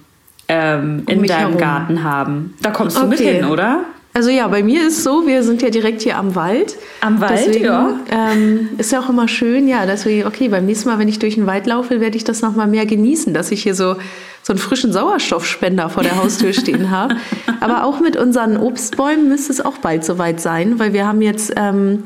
ähm, 0.48 1.04
in 1.08 1.24
deinem 1.24 1.40
herum. 1.40 1.58
Garten 1.58 2.04
haben. 2.04 2.56
Da 2.62 2.72
kommst 2.72 2.98
du 2.98 3.02
okay. 3.02 3.10
mit 3.10 3.20
hin, 3.20 3.46
oder? 3.46 3.82
Also 4.18 4.32
ja, 4.32 4.48
bei 4.48 4.64
mir 4.64 4.88
ist 4.88 4.98
es 4.98 5.04
so, 5.04 5.28
wir 5.28 5.44
sind 5.44 5.62
ja 5.62 5.70
direkt 5.70 6.02
hier 6.02 6.18
am 6.18 6.34
Wald. 6.34 6.76
Am 7.02 7.22
Wald, 7.22 7.40
deswegen, 7.46 7.66
ja. 7.66 8.00
Ähm, 8.10 8.70
ist 8.80 8.92
ja 8.92 9.00
auch 9.00 9.10
immer 9.10 9.28
schön, 9.28 9.68
ja, 9.68 9.86
deswegen, 9.86 10.26
okay, 10.26 10.48
beim 10.48 10.66
nächsten 10.66 10.90
Mal, 10.90 10.98
wenn 10.98 11.08
ich 11.08 11.20
durch 11.20 11.36
den 11.36 11.46
Wald 11.46 11.68
laufe, 11.68 12.02
werde 12.02 12.18
ich 12.18 12.24
das 12.24 12.42
nochmal 12.42 12.66
mehr 12.66 12.88
genießen, 12.88 13.36
dass 13.36 13.52
ich 13.52 13.62
hier 13.62 13.76
so, 13.76 13.96
so 14.42 14.54
einen 14.54 14.58
frischen 14.58 14.92
Sauerstoffspender 14.92 15.92
vor 15.92 16.02
der 16.02 16.16
Haustür 16.16 16.52
stehen 16.54 16.90
habe. 16.90 17.16
Aber 17.60 17.84
auch 17.84 18.00
mit 18.00 18.18
unseren 18.18 18.58
Obstbäumen 18.58 19.30
müsste 19.30 19.54
es 19.54 19.62
auch 19.64 19.78
bald 19.78 20.04
soweit 20.04 20.42
sein, 20.42 20.80
weil 20.80 20.94
wir 20.94 21.06
haben 21.06 21.22
jetzt, 21.22 21.54
ähm, 21.56 22.04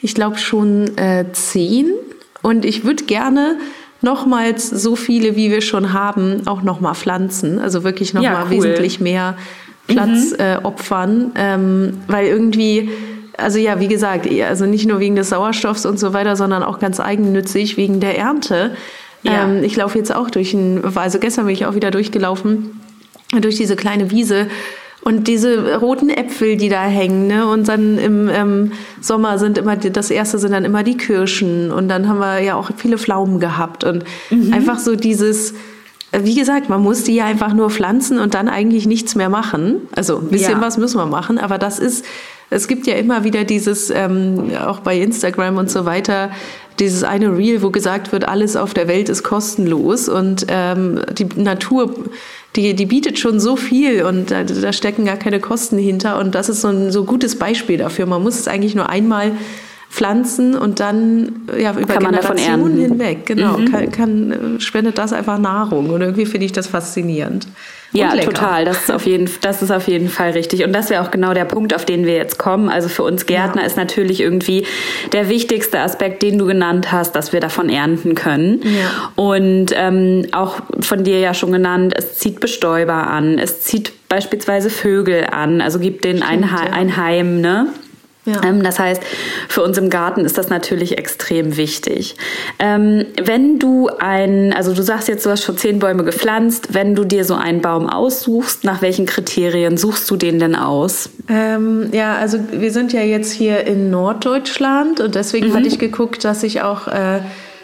ich 0.00 0.14
glaube, 0.14 0.38
schon 0.38 0.96
äh, 0.98 1.24
zehn 1.32 1.90
und 2.42 2.64
ich 2.64 2.84
würde 2.84 3.06
gerne 3.06 3.56
nochmals 4.02 4.70
so 4.70 4.94
viele, 4.94 5.34
wie 5.34 5.50
wir 5.50 5.62
schon 5.62 5.92
haben, 5.92 6.46
auch 6.46 6.62
nochmal 6.62 6.94
pflanzen. 6.94 7.58
Also 7.58 7.82
wirklich 7.82 8.14
nochmal 8.14 8.32
ja, 8.32 8.44
cool. 8.44 8.50
wesentlich 8.50 9.00
mehr 9.00 9.34
Platz 9.94 10.32
mhm. 10.32 10.36
äh, 10.38 10.56
opfern, 10.62 11.32
ähm, 11.36 11.98
weil 12.08 12.26
irgendwie, 12.26 12.90
also 13.36 13.58
ja, 13.58 13.80
wie 13.80 13.88
gesagt, 13.88 14.28
also 14.48 14.66
nicht 14.66 14.86
nur 14.86 15.00
wegen 15.00 15.16
des 15.16 15.30
Sauerstoffs 15.30 15.86
und 15.86 15.98
so 15.98 16.12
weiter, 16.12 16.36
sondern 16.36 16.62
auch 16.62 16.78
ganz 16.78 17.00
eigennützig 17.00 17.76
wegen 17.76 18.00
der 18.00 18.18
Ernte. 18.18 18.72
Ja. 19.22 19.44
Ähm, 19.44 19.62
ich 19.64 19.76
laufe 19.76 19.98
jetzt 19.98 20.14
auch 20.14 20.30
durch 20.30 20.54
ein, 20.54 20.82
also 20.94 21.18
gestern 21.18 21.46
bin 21.46 21.54
ich 21.54 21.66
auch 21.66 21.74
wieder 21.74 21.90
durchgelaufen, 21.90 22.80
durch 23.40 23.56
diese 23.56 23.76
kleine 23.76 24.10
Wiese. 24.10 24.46
Und 25.02 25.28
diese 25.28 25.76
roten 25.76 26.10
Äpfel, 26.10 26.58
die 26.58 26.68
da 26.68 26.82
hängen, 26.82 27.26
ne? 27.26 27.46
und 27.46 27.68
dann 27.68 27.96
im 27.96 28.28
ähm, 28.28 28.72
Sommer 29.00 29.38
sind 29.38 29.56
immer, 29.56 29.76
das 29.76 30.10
erste 30.10 30.38
sind 30.38 30.52
dann 30.52 30.66
immer 30.66 30.82
die 30.82 30.98
Kirschen 30.98 31.72
und 31.72 31.88
dann 31.88 32.06
haben 32.06 32.18
wir 32.18 32.40
ja 32.40 32.54
auch 32.54 32.70
viele 32.76 32.98
Pflaumen 32.98 33.40
gehabt 33.40 33.82
und 33.82 34.04
mhm. 34.28 34.52
einfach 34.52 34.78
so 34.78 34.96
dieses, 34.96 35.54
wie 36.12 36.34
gesagt, 36.34 36.68
man 36.68 36.82
muss 36.82 37.04
die 37.04 37.14
ja 37.14 37.24
einfach 37.24 37.54
nur 37.54 37.70
pflanzen 37.70 38.18
und 38.18 38.34
dann 38.34 38.48
eigentlich 38.48 38.86
nichts 38.86 39.14
mehr 39.14 39.28
machen. 39.28 39.82
Also 39.94 40.18
ein 40.18 40.28
bisschen 40.28 40.54
ja. 40.54 40.60
was 40.60 40.76
müssen 40.76 40.98
wir 40.98 41.06
machen, 41.06 41.38
aber 41.38 41.58
das 41.58 41.78
ist, 41.78 42.04
es 42.50 42.66
gibt 42.66 42.86
ja 42.86 42.94
immer 42.94 43.22
wieder 43.22 43.44
dieses, 43.44 43.90
ähm, 43.90 44.50
auch 44.66 44.80
bei 44.80 44.98
Instagram 44.98 45.56
und 45.56 45.70
so 45.70 45.84
weiter, 45.84 46.30
dieses 46.80 47.04
eine 47.04 47.36
Reel, 47.36 47.62
wo 47.62 47.70
gesagt 47.70 48.10
wird, 48.10 48.26
alles 48.26 48.56
auf 48.56 48.74
der 48.74 48.88
Welt 48.88 49.08
ist 49.08 49.22
kostenlos 49.22 50.08
und 50.08 50.46
ähm, 50.48 51.00
die 51.12 51.26
Natur, 51.36 51.94
die, 52.56 52.74
die 52.74 52.86
bietet 52.86 53.18
schon 53.18 53.38
so 53.38 53.54
viel 53.54 54.02
und 54.02 54.30
da, 54.30 54.42
da 54.42 54.72
stecken 54.72 55.04
gar 55.04 55.16
keine 55.16 55.38
Kosten 55.38 55.78
hinter 55.78 56.18
und 56.18 56.34
das 56.34 56.48
ist 56.48 56.62
so 56.62 56.68
ein 56.68 56.90
so 56.90 57.04
gutes 57.04 57.38
Beispiel 57.38 57.76
dafür. 57.76 58.06
Man 58.06 58.22
muss 58.22 58.38
es 58.38 58.48
eigentlich 58.48 58.74
nur 58.74 58.88
einmal 58.88 59.32
pflanzen 59.90 60.56
und 60.56 60.78
dann 60.78 61.42
ja, 61.58 61.72
über 61.72 61.94
kann 61.94 62.04
Generationen 62.04 62.78
hinweg, 62.78 63.26
genau, 63.26 63.58
mhm. 63.58 63.72
kann, 63.72 63.90
kann, 63.90 64.56
spendet 64.60 64.96
das 64.98 65.12
einfach 65.12 65.38
Nahrung 65.38 65.90
und 65.90 66.00
irgendwie 66.00 66.26
finde 66.26 66.46
ich 66.46 66.52
das 66.52 66.68
faszinierend. 66.68 67.48
Ja, 67.92 68.14
total. 68.16 68.64
Das 68.64 68.82
ist, 68.82 68.92
auf 68.92 69.04
jeden, 69.04 69.28
das 69.40 69.62
ist 69.62 69.72
auf 69.72 69.88
jeden 69.88 70.08
Fall 70.08 70.30
richtig. 70.30 70.64
Und 70.64 70.72
das 70.72 70.90
wäre 70.90 71.02
auch 71.02 71.10
genau 71.10 71.34
der 71.34 71.44
Punkt, 71.44 71.74
auf 71.74 71.84
den 71.84 72.06
wir 72.06 72.14
jetzt 72.14 72.38
kommen. 72.38 72.68
Also 72.68 72.88
für 72.88 73.02
uns 73.02 73.26
Gärtner 73.26 73.62
ja. 73.62 73.66
ist 73.66 73.76
natürlich 73.76 74.20
irgendwie 74.20 74.64
der 75.12 75.28
wichtigste 75.28 75.80
Aspekt, 75.80 76.22
den 76.22 76.38
du 76.38 76.46
genannt 76.46 76.92
hast, 76.92 77.16
dass 77.16 77.32
wir 77.32 77.40
davon 77.40 77.68
ernten 77.68 78.14
können. 78.14 78.60
Ja. 78.62 79.10
Und 79.16 79.72
ähm, 79.74 80.26
auch 80.30 80.60
von 80.80 81.02
dir 81.02 81.18
ja 81.18 81.34
schon 81.34 81.50
genannt, 81.50 81.92
es 81.96 82.16
zieht 82.18 82.38
Bestäuber 82.38 83.08
an, 83.08 83.40
es 83.40 83.62
zieht 83.62 83.92
beispielsweise 84.08 84.70
Vögel 84.70 85.26
an, 85.30 85.60
also 85.60 85.80
gibt 85.80 86.04
denen 86.04 86.22
Stimmt, 86.22 86.32
ein, 86.32 86.42
ja. 86.42 86.72
ein 86.72 86.96
Heim, 86.96 87.40
ne? 87.40 87.66
Ja. 88.26 88.42
Ähm, 88.44 88.62
das 88.62 88.78
heißt, 88.78 89.02
für 89.48 89.62
uns 89.62 89.78
im 89.78 89.88
Garten 89.88 90.24
ist 90.24 90.36
das 90.36 90.50
natürlich 90.50 90.98
extrem 90.98 91.56
wichtig. 91.56 92.16
Ähm, 92.58 93.06
wenn 93.22 93.58
du 93.58 93.88
ein, 93.98 94.52
also 94.52 94.74
du 94.74 94.82
sagst 94.82 95.08
jetzt, 95.08 95.24
du 95.24 95.30
hast 95.30 95.42
schon 95.42 95.56
zehn 95.56 95.78
Bäume 95.78 96.04
gepflanzt, 96.04 96.74
wenn 96.74 96.94
du 96.94 97.04
dir 97.04 97.24
so 97.24 97.34
einen 97.34 97.62
Baum 97.62 97.88
aussuchst, 97.88 98.64
nach 98.64 98.82
welchen 98.82 99.06
Kriterien 99.06 99.78
suchst 99.78 100.10
du 100.10 100.16
den 100.16 100.38
denn 100.38 100.54
aus? 100.54 101.08
Ähm, 101.28 101.88
ja, 101.92 102.16
also 102.16 102.38
wir 102.52 102.70
sind 102.72 102.92
ja 102.92 103.00
jetzt 103.00 103.32
hier 103.32 103.66
in 103.66 103.90
Norddeutschland 103.90 105.00
und 105.00 105.14
deswegen 105.14 105.48
mhm. 105.48 105.54
hatte 105.54 105.68
ich 105.68 105.78
geguckt, 105.78 106.22
dass 106.24 106.42
ich 106.42 106.60
auch 106.60 106.88
äh, 106.88 107.20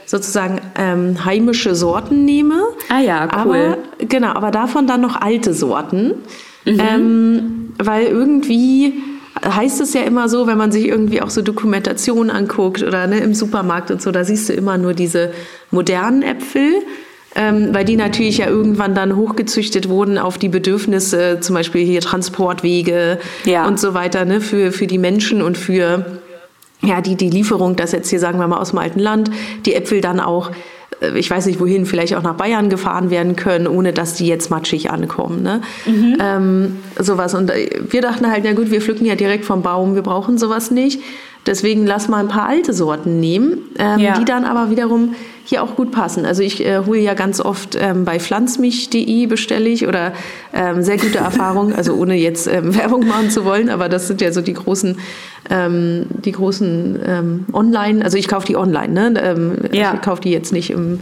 sozusagen 0.07 0.63
ähm, 0.79 1.23
heimische 1.25 1.75
Sorten 1.75 2.25
nehme. 2.25 2.63
Ah 2.89 3.01
ja, 3.01 3.25
cool. 3.25 3.31
Aber, 3.33 3.79
genau, 3.99 4.29
aber 4.29 4.51
davon 4.51 4.87
dann 4.87 5.03
noch 5.03 5.21
alte 5.21 5.53
Sorten, 5.53 6.15
mhm. 6.65 6.81
ähm, 6.81 7.73
weil 7.79 8.07
irgendwie 8.07 8.95
heißt 9.45 9.81
es 9.81 9.93
ja 9.95 10.03
immer 10.03 10.29
so, 10.29 10.47
wenn 10.47 10.59
man 10.59 10.73
sich 10.73 10.87
irgendwie 10.87 11.23
auch 11.23 11.31
so 11.31 11.43
Dokumentationen 11.43 12.31
anguckt 12.31 12.83
oder 12.83 13.07
ne, 13.07 13.19
im 13.19 13.35
Supermarkt 13.35 13.91
und 13.91 14.01
so, 14.01 14.11
da 14.11 14.25
siehst 14.25 14.49
du 14.49 14.53
immer 14.53 14.79
nur 14.79 14.95
diese 14.95 15.33
modernen 15.71 16.23
Äpfel. 16.23 16.83
Ähm, 17.39 17.75
weil 17.75 17.85
die 17.85 17.97
natürlich 17.97 18.39
ja 18.39 18.47
irgendwann 18.47 18.95
dann 18.95 19.15
hochgezüchtet 19.15 19.91
wurden 19.91 20.17
auf 20.17 20.39
die 20.39 20.49
Bedürfnisse, 20.49 21.37
zum 21.41 21.55
Beispiel 21.55 21.85
hier 21.85 22.01
Transportwege 22.01 23.19
ja. 23.45 23.69
und 23.69 23.79
so 23.79 23.93
weiter, 23.93 24.25
ne, 24.25 24.41
für, 24.41 24.73
für 24.73 24.87
die 24.87 24.97
Menschen 24.97 25.43
und 25.43 25.59
für 25.59 26.23
ja, 26.83 27.03
die, 27.03 27.15
die 27.17 27.29
Lieferung, 27.29 27.77
das 27.77 27.93
jetzt 27.93 28.09
hier 28.09 28.21
sagen 28.21 28.39
wir 28.39 28.49
mal 28.49 28.59
aus 28.59 28.71
dem 28.71 28.79
alten 28.79 29.01
Land, 29.01 29.31
die 29.67 29.75
Äpfel 29.75 30.01
dann 30.01 30.19
auch 30.19 30.51
ich 31.15 31.31
weiß 31.31 31.47
nicht 31.47 31.61
wohin, 31.61 31.87
vielleicht 31.87 32.15
auch 32.15 32.23
nach 32.23 32.35
Bayern 32.35 32.71
gefahren 32.71 33.11
werden 33.11 33.37
können, 33.37 33.67
ohne 33.67 33.93
dass 33.93 34.15
die 34.15 34.27
jetzt 34.27 34.51
matschig 34.51 34.91
ankommen. 34.91 35.43
Ne? 35.43 35.61
Mhm. 35.87 36.17
Ähm, 36.21 36.77
sowas. 36.99 37.35
Und 37.35 37.51
äh, 37.51 37.81
wir 37.89 38.01
dachten 38.01 38.31
halt, 38.31 38.45
na 38.45 38.53
gut, 38.53 38.71
wir 38.71 38.81
pflücken 38.81 39.07
ja 39.07 39.15
direkt 39.15 39.45
vom 39.45 39.63
Baum, 39.63 39.95
wir 39.95 40.03
brauchen 40.03 40.39
sowas 40.39 40.71
nicht. 40.71 41.01
Deswegen 41.47 41.87
lass 41.87 42.09
mal 42.09 42.19
ein 42.19 42.29
paar 42.29 42.49
alte 42.49 42.73
Sorten 42.73 43.21
nehmen, 43.21 43.59
ähm, 43.79 44.01
ja. 44.01 44.19
die 44.19 44.25
dann 44.25 44.45
aber 44.45 44.71
wiederum 44.71 45.15
hier 45.47 45.63
auch 45.63 45.77
gut 45.77 45.93
passen. 45.93 46.27
Also 46.27 46.43
ich 46.43 46.65
äh, 46.65 46.81
hole 46.85 46.99
ja 46.99 47.15
ganz 47.15 47.41
oft 47.41 47.79
ähm, 47.81 48.05
bei 48.05 48.19
pflanzmich.de 48.19 49.27
bestelle 49.27 49.69
ich 49.69 49.87
oder 49.87 50.13
ähm, 50.53 50.83
sehr 50.83 50.99
gute 50.99 51.19
Erfahrung, 51.19 51.73
also 51.73 51.95
ohne 51.95 52.17
jetzt 52.17 52.49
ähm, 52.49 52.75
Werbung 52.77 53.07
machen 53.07 53.31
zu 53.31 53.45
wollen, 53.45 53.71
aber 53.71 53.89
das 53.89 54.09
sind 54.09 54.21
ja 54.21 54.33
so 54.33 54.41
die 54.43 54.55
großen, 54.55 54.99
ähm, 55.49 56.07
die 56.11 56.33
großen 56.33 56.99
ähm, 57.07 57.47
Online, 57.53 58.05
also 58.05 58.19
ich 58.19 58.27
kaufe 58.27 58.47
die 58.47 58.57
online, 58.57 58.93
ne? 58.93 59.21
Ähm, 59.23 59.59
ja. 59.71 59.95
Ich 59.95 60.01
kaufe 60.03 60.21
die 60.21 60.31
jetzt 60.31 60.53
nicht 60.53 60.71
im 60.71 60.99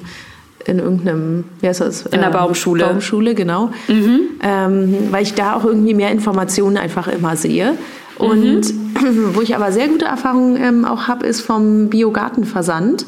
in 0.66 0.78
irgendeinem, 0.78 1.44
wie 1.60 1.68
heißt 1.68 1.82
das? 1.82 2.06
In 2.06 2.22
der 2.22 2.30
Baumschule. 2.30 2.86
Baumschule, 2.86 3.34
genau. 3.34 3.70
Mhm. 3.86 4.20
Ähm, 4.42 4.96
weil 5.10 5.22
ich 5.22 5.34
da 5.34 5.56
auch 5.56 5.64
irgendwie 5.66 5.92
mehr 5.92 6.10
Informationen 6.10 6.78
einfach 6.78 7.06
immer 7.06 7.36
sehe. 7.36 7.74
Und 8.16 8.72
mhm. 8.72 9.34
wo 9.34 9.42
ich 9.42 9.54
aber 9.54 9.72
sehr 9.72 9.88
gute 9.88 10.06
Erfahrungen 10.06 10.56
ähm, 10.56 10.84
auch 10.86 11.06
habe, 11.06 11.26
ist 11.26 11.42
vom 11.42 11.90
Biogartenversand. 11.90 13.04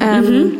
Ähm, 0.00 0.24
mhm. 0.24 0.52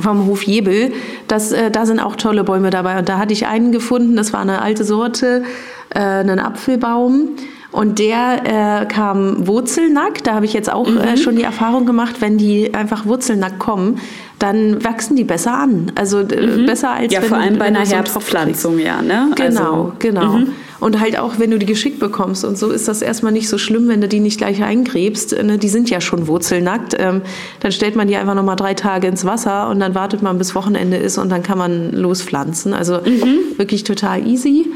Vom 0.00 0.26
Hof 0.26 0.42
Jebel. 0.42 0.92
Das, 1.28 1.52
äh, 1.52 1.70
da 1.70 1.86
sind 1.86 2.00
auch 2.00 2.16
tolle 2.16 2.44
Bäume 2.44 2.70
dabei. 2.70 2.98
Und 2.98 3.08
da 3.08 3.18
hatte 3.18 3.32
ich 3.32 3.46
einen 3.46 3.72
gefunden, 3.72 4.16
das 4.16 4.32
war 4.32 4.40
eine 4.40 4.62
alte 4.62 4.84
Sorte, 4.84 5.44
äh, 5.90 5.98
einen 5.98 6.38
Apfelbaum. 6.38 7.30
Und 7.74 7.98
der 7.98 8.82
äh, 8.82 8.86
kam 8.86 9.48
wurzelnackt. 9.48 10.28
Da 10.28 10.34
habe 10.34 10.44
ich 10.44 10.52
jetzt 10.52 10.72
auch 10.72 10.86
äh, 10.86 10.90
mhm. 10.90 10.98
äh, 10.98 11.16
schon 11.16 11.34
die 11.34 11.42
Erfahrung 11.42 11.86
gemacht, 11.86 12.20
wenn 12.20 12.38
die 12.38 12.72
einfach 12.72 13.04
wurzelnackt 13.04 13.58
kommen, 13.58 14.00
dann 14.38 14.84
wachsen 14.84 15.16
die 15.16 15.24
besser 15.24 15.54
an. 15.54 15.90
Also 15.96 16.20
äh, 16.20 16.46
mhm. 16.46 16.66
besser 16.66 16.92
als 16.92 17.12
ja, 17.12 17.20
wenn 17.20 17.28
vor 17.28 17.38
allem 17.38 17.58
bei 17.58 17.64
einer 17.64 17.84
Herbstpflanzung, 17.84 18.78
ja, 18.78 19.02
ne? 19.02 19.30
Genau, 19.34 19.60
also, 19.60 19.92
genau. 19.98 20.32
Mhm. 20.38 20.52
Und 20.84 21.00
halt 21.00 21.18
auch, 21.18 21.38
wenn 21.38 21.50
du 21.50 21.58
die 21.58 21.64
geschickt 21.64 21.98
bekommst 21.98 22.44
und 22.44 22.58
so, 22.58 22.70
ist 22.70 22.88
das 22.88 23.00
erstmal 23.00 23.32
nicht 23.32 23.48
so 23.48 23.56
schlimm, 23.56 23.88
wenn 23.88 24.02
du 24.02 24.06
die 24.06 24.20
nicht 24.20 24.36
gleich 24.36 24.62
eingräbst. 24.62 25.34
Ne? 25.42 25.56
Die 25.56 25.70
sind 25.70 25.88
ja 25.88 26.02
schon 26.02 26.26
wurzelnackt. 26.26 26.94
Ähm, 26.98 27.22
dann 27.60 27.72
stellt 27.72 27.96
man 27.96 28.06
die 28.06 28.16
einfach 28.16 28.34
nochmal 28.34 28.56
drei 28.56 28.74
Tage 28.74 29.06
ins 29.06 29.24
Wasser 29.24 29.70
und 29.70 29.80
dann 29.80 29.94
wartet 29.94 30.20
man, 30.20 30.36
bis 30.36 30.54
Wochenende 30.54 30.98
ist 30.98 31.16
und 31.16 31.30
dann 31.30 31.42
kann 31.42 31.56
man 31.56 31.92
lospflanzen. 31.92 32.74
Also 32.74 32.98
mhm. 32.98 33.56
wirklich 33.56 33.84
total 33.84 34.26
easy. 34.26 34.66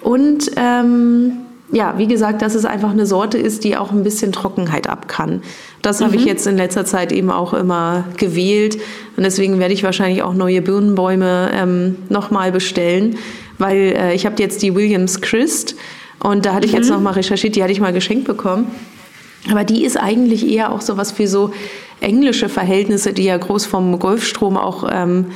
Und 0.00 0.50
ähm, 0.56 1.32
ja, 1.70 1.98
wie 1.98 2.06
gesagt, 2.06 2.40
dass 2.40 2.54
es 2.54 2.64
einfach 2.64 2.92
eine 2.92 3.04
Sorte 3.04 3.36
ist, 3.36 3.62
die 3.62 3.76
auch 3.76 3.92
ein 3.92 4.02
bisschen 4.02 4.32
Trockenheit 4.32 4.88
ab 4.88 5.06
kann. 5.06 5.42
Das 5.82 6.00
mhm. 6.00 6.04
habe 6.06 6.16
ich 6.16 6.22
mhm. 6.22 6.28
jetzt 6.28 6.46
in 6.46 6.56
letzter 6.56 6.86
Zeit 6.86 7.12
eben 7.12 7.30
auch 7.30 7.52
immer 7.52 8.04
gewählt. 8.16 8.78
Und 9.18 9.22
deswegen 9.22 9.58
werde 9.58 9.74
ich 9.74 9.84
wahrscheinlich 9.84 10.22
auch 10.22 10.32
neue 10.32 10.62
Birnenbäume 10.62 11.50
ähm, 11.52 11.96
nochmal 12.08 12.52
bestellen, 12.52 13.18
weil 13.58 13.94
äh, 13.96 14.14
ich 14.14 14.26
habe 14.26 14.40
jetzt 14.40 14.62
die 14.62 14.74
Williams 14.74 15.20
Christ 15.20 15.76
und 16.20 16.46
da 16.46 16.54
hatte 16.54 16.66
ich 16.66 16.72
mhm. 16.72 16.78
jetzt 16.78 16.90
nochmal 16.90 17.14
recherchiert, 17.14 17.56
die 17.56 17.62
hatte 17.62 17.72
ich 17.72 17.80
mal 17.80 17.92
geschenkt 17.92 18.24
bekommen. 18.24 18.70
Aber 19.50 19.64
die 19.64 19.84
ist 19.84 19.96
eigentlich 19.96 20.48
eher 20.48 20.72
auch 20.72 20.80
sowas 20.80 21.12
für 21.12 21.28
so 21.28 21.52
englische 22.00 22.48
Verhältnisse, 22.48 23.12
die 23.12 23.24
ja 23.24 23.36
groß 23.36 23.66
vom 23.66 23.98
Golfstrom 23.98 24.56
auch 24.56 24.88
ähm, 24.90 25.26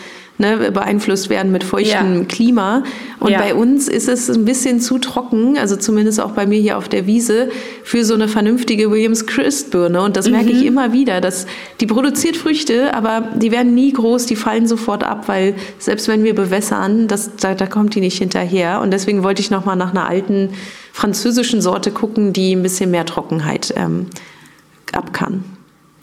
ne, 0.43 0.71
beeinflusst 0.71 1.31
werden 1.31 1.53
mit 1.53 1.65
feuchtem 1.65 2.19
ja. 2.19 2.25
Klima. 2.25 2.83
Und 3.21 3.31
ja. 3.31 3.39
bei 3.39 3.55
uns 3.55 3.89
ist 3.89 4.09
es 4.09 4.29
ein 4.29 4.45
bisschen 4.45 4.81
zu 4.81 4.99
trocken, 4.99 5.57
also 5.57 5.77
zumindest 5.77 6.21
auch 6.21 6.33
bei 6.33 6.47
mir 6.47 6.61
hier 6.61 6.77
auf 6.77 6.89
der 6.89 7.07
Wiese, 7.07 7.49
für 7.85 8.05
so 8.05 8.15
eine 8.15 8.29
vernünftige 8.29 8.91
Williams 8.91 9.27
Christ 9.27 9.71
Birne. 9.71 10.03
Und 10.03 10.17
das 10.17 10.27
mhm. 10.27 10.33
merke 10.33 10.51
ich 10.51 10.61
mhm. 10.61 10.67
immer 10.67 10.93
wieder, 10.93 11.21
dass 11.21 11.47
die 11.81 11.87
produziert 11.87 12.37
Früchte, 12.37 12.93
aber 12.93 13.29
die 13.37 13.53
werden 13.53 13.75
nie 13.75 13.93
groß, 13.93 14.27
die 14.27 14.37
fallen 14.37 14.67
sofort 14.67 15.05
ab, 15.05 15.29
weil 15.29 15.55
selbst 15.79 16.09
wenn 16.09 16.25
wir 16.25 16.35
bewässern, 16.35 17.09
das, 17.09 17.31
da, 17.37 17.55
da 17.55 17.67
kommt 17.67 17.95
die 17.95 18.01
nicht 18.01 18.19
hinterher. 18.19 18.81
Und 18.81 18.91
deswegen 18.91 19.23
wollte 19.23 19.41
ich 19.41 19.51
noch 19.51 19.65
mal 19.65 19.77
nach 19.77 19.93
einer 19.93 20.09
alten 20.09 20.51
französischen 20.93 21.63
Sorte 21.63 21.91
gucken, 21.91 22.33
die 22.33 22.55
ein 22.55 22.63
bisschen 22.63 22.91
mehr 22.91 23.07
Trockenheit 23.07 23.73
ähm, 23.77 24.07
ab 24.93 25.13
kann. 25.13 25.45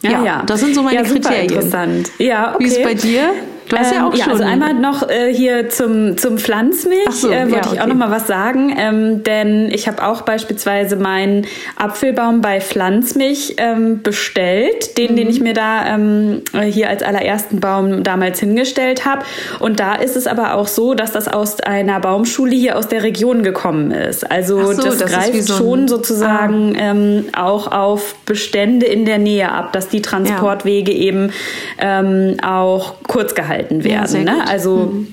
Ja, 0.02 0.12
ja, 0.12 0.26
ja, 0.26 0.44
das 0.46 0.62
sind 0.62 0.74
so 0.74 0.82
meine 0.82 0.96
ja, 0.96 1.04
Kriterien. 1.04 1.50
Interessant. 1.50 2.12
Ja, 2.20 2.56
okay. 2.56 2.64
Wie 2.64 2.68
ist 2.68 2.78
es 2.78 2.84
bei 2.84 2.94
dir? 2.94 3.34
Hast 3.78 3.92
ähm, 3.92 3.98
ja 3.98 4.08
auch 4.08 4.14
ja, 4.14 4.24
schon. 4.26 4.34
Also 4.34 4.44
einmal 4.44 4.74
noch 4.74 5.08
äh, 5.10 5.34
hier 5.34 5.70
zum, 5.70 6.18
zum 6.18 6.38
Pflanzmilch 6.38 7.12
so, 7.12 7.30
äh, 7.30 7.42
wollte 7.42 7.52
ja, 7.52 7.58
okay. 7.60 7.70
ich 7.74 7.82
auch 7.82 7.88
noch 7.88 7.96
mal 7.96 8.12
was 8.12 8.28
sagen, 8.28 8.76
ähm, 8.78 9.24
denn 9.24 9.70
ich 9.72 9.88
habe 9.88 10.06
auch 10.06 10.22
beispielsweise 10.22 10.96
meinen 10.96 11.46
Apfelbaum 11.76 12.42
bei 12.42 12.62
Pflanzmilch 12.62 13.56
ähm, 13.58 14.02
bestellt, 14.02 14.98
den, 14.98 15.12
mhm. 15.12 15.16
den 15.18 15.30
ich 15.30 15.40
mir 15.42 15.54
da 15.54 15.86
ähm, 15.96 16.42
hier 16.70 16.90
als 16.90 17.04
allerersten 17.04 17.60
Baum 17.60 18.04
damals 18.04 18.40
hingestellt 18.40 19.06
habe. 19.06 19.24
Und 19.60 19.80
da 19.80 19.96
ist 19.96 20.16
es 20.16 20.28
aber 20.28 20.56
auch 20.56 20.68
so, 20.68 20.94
dass 20.94 21.12
das 21.12 21.28
aus 21.28 21.60
einer 21.62 22.00
Baumschule 22.00 22.56
hier 22.56 22.78
aus 22.78 22.88
der 22.88 23.04
Region 23.04 23.44
gekommen 23.44 23.92
ist. 23.92 24.30
Also 24.30 24.74
so, 24.74 24.84
das, 24.84 24.98
das, 24.98 25.12
greift 25.12 25.44
so 25.44 25.54
schon 25.54 25.88
sozusagen 25.88 26.76
ah. 26.76 26.92
ähm, 26.92 27.26
auch 27.38 27.72
auf 27.72 28.16
Bestände 28.26 28.86
in 28.86 29.06
der 29.06 29.18
Nähe 29.18 29.52
ab, 29.52 29.74
dass 29.74 29.90
die 29.90 30.02
Transportwege 30.02 30.92
ja. 30.92 31.00
eben 31.00 31.32
ähm, 31.80 32.38
auch 32.44 32.96
kurz 33.08 33.36
gehalten 33.36 33.59
gehalten 33.60 33.84
werden. 33.84 34.28
Ja, 34.28 34.36
ne? 34.36 34.48
Also 34.48 34.78
mhm. 34.78 35.08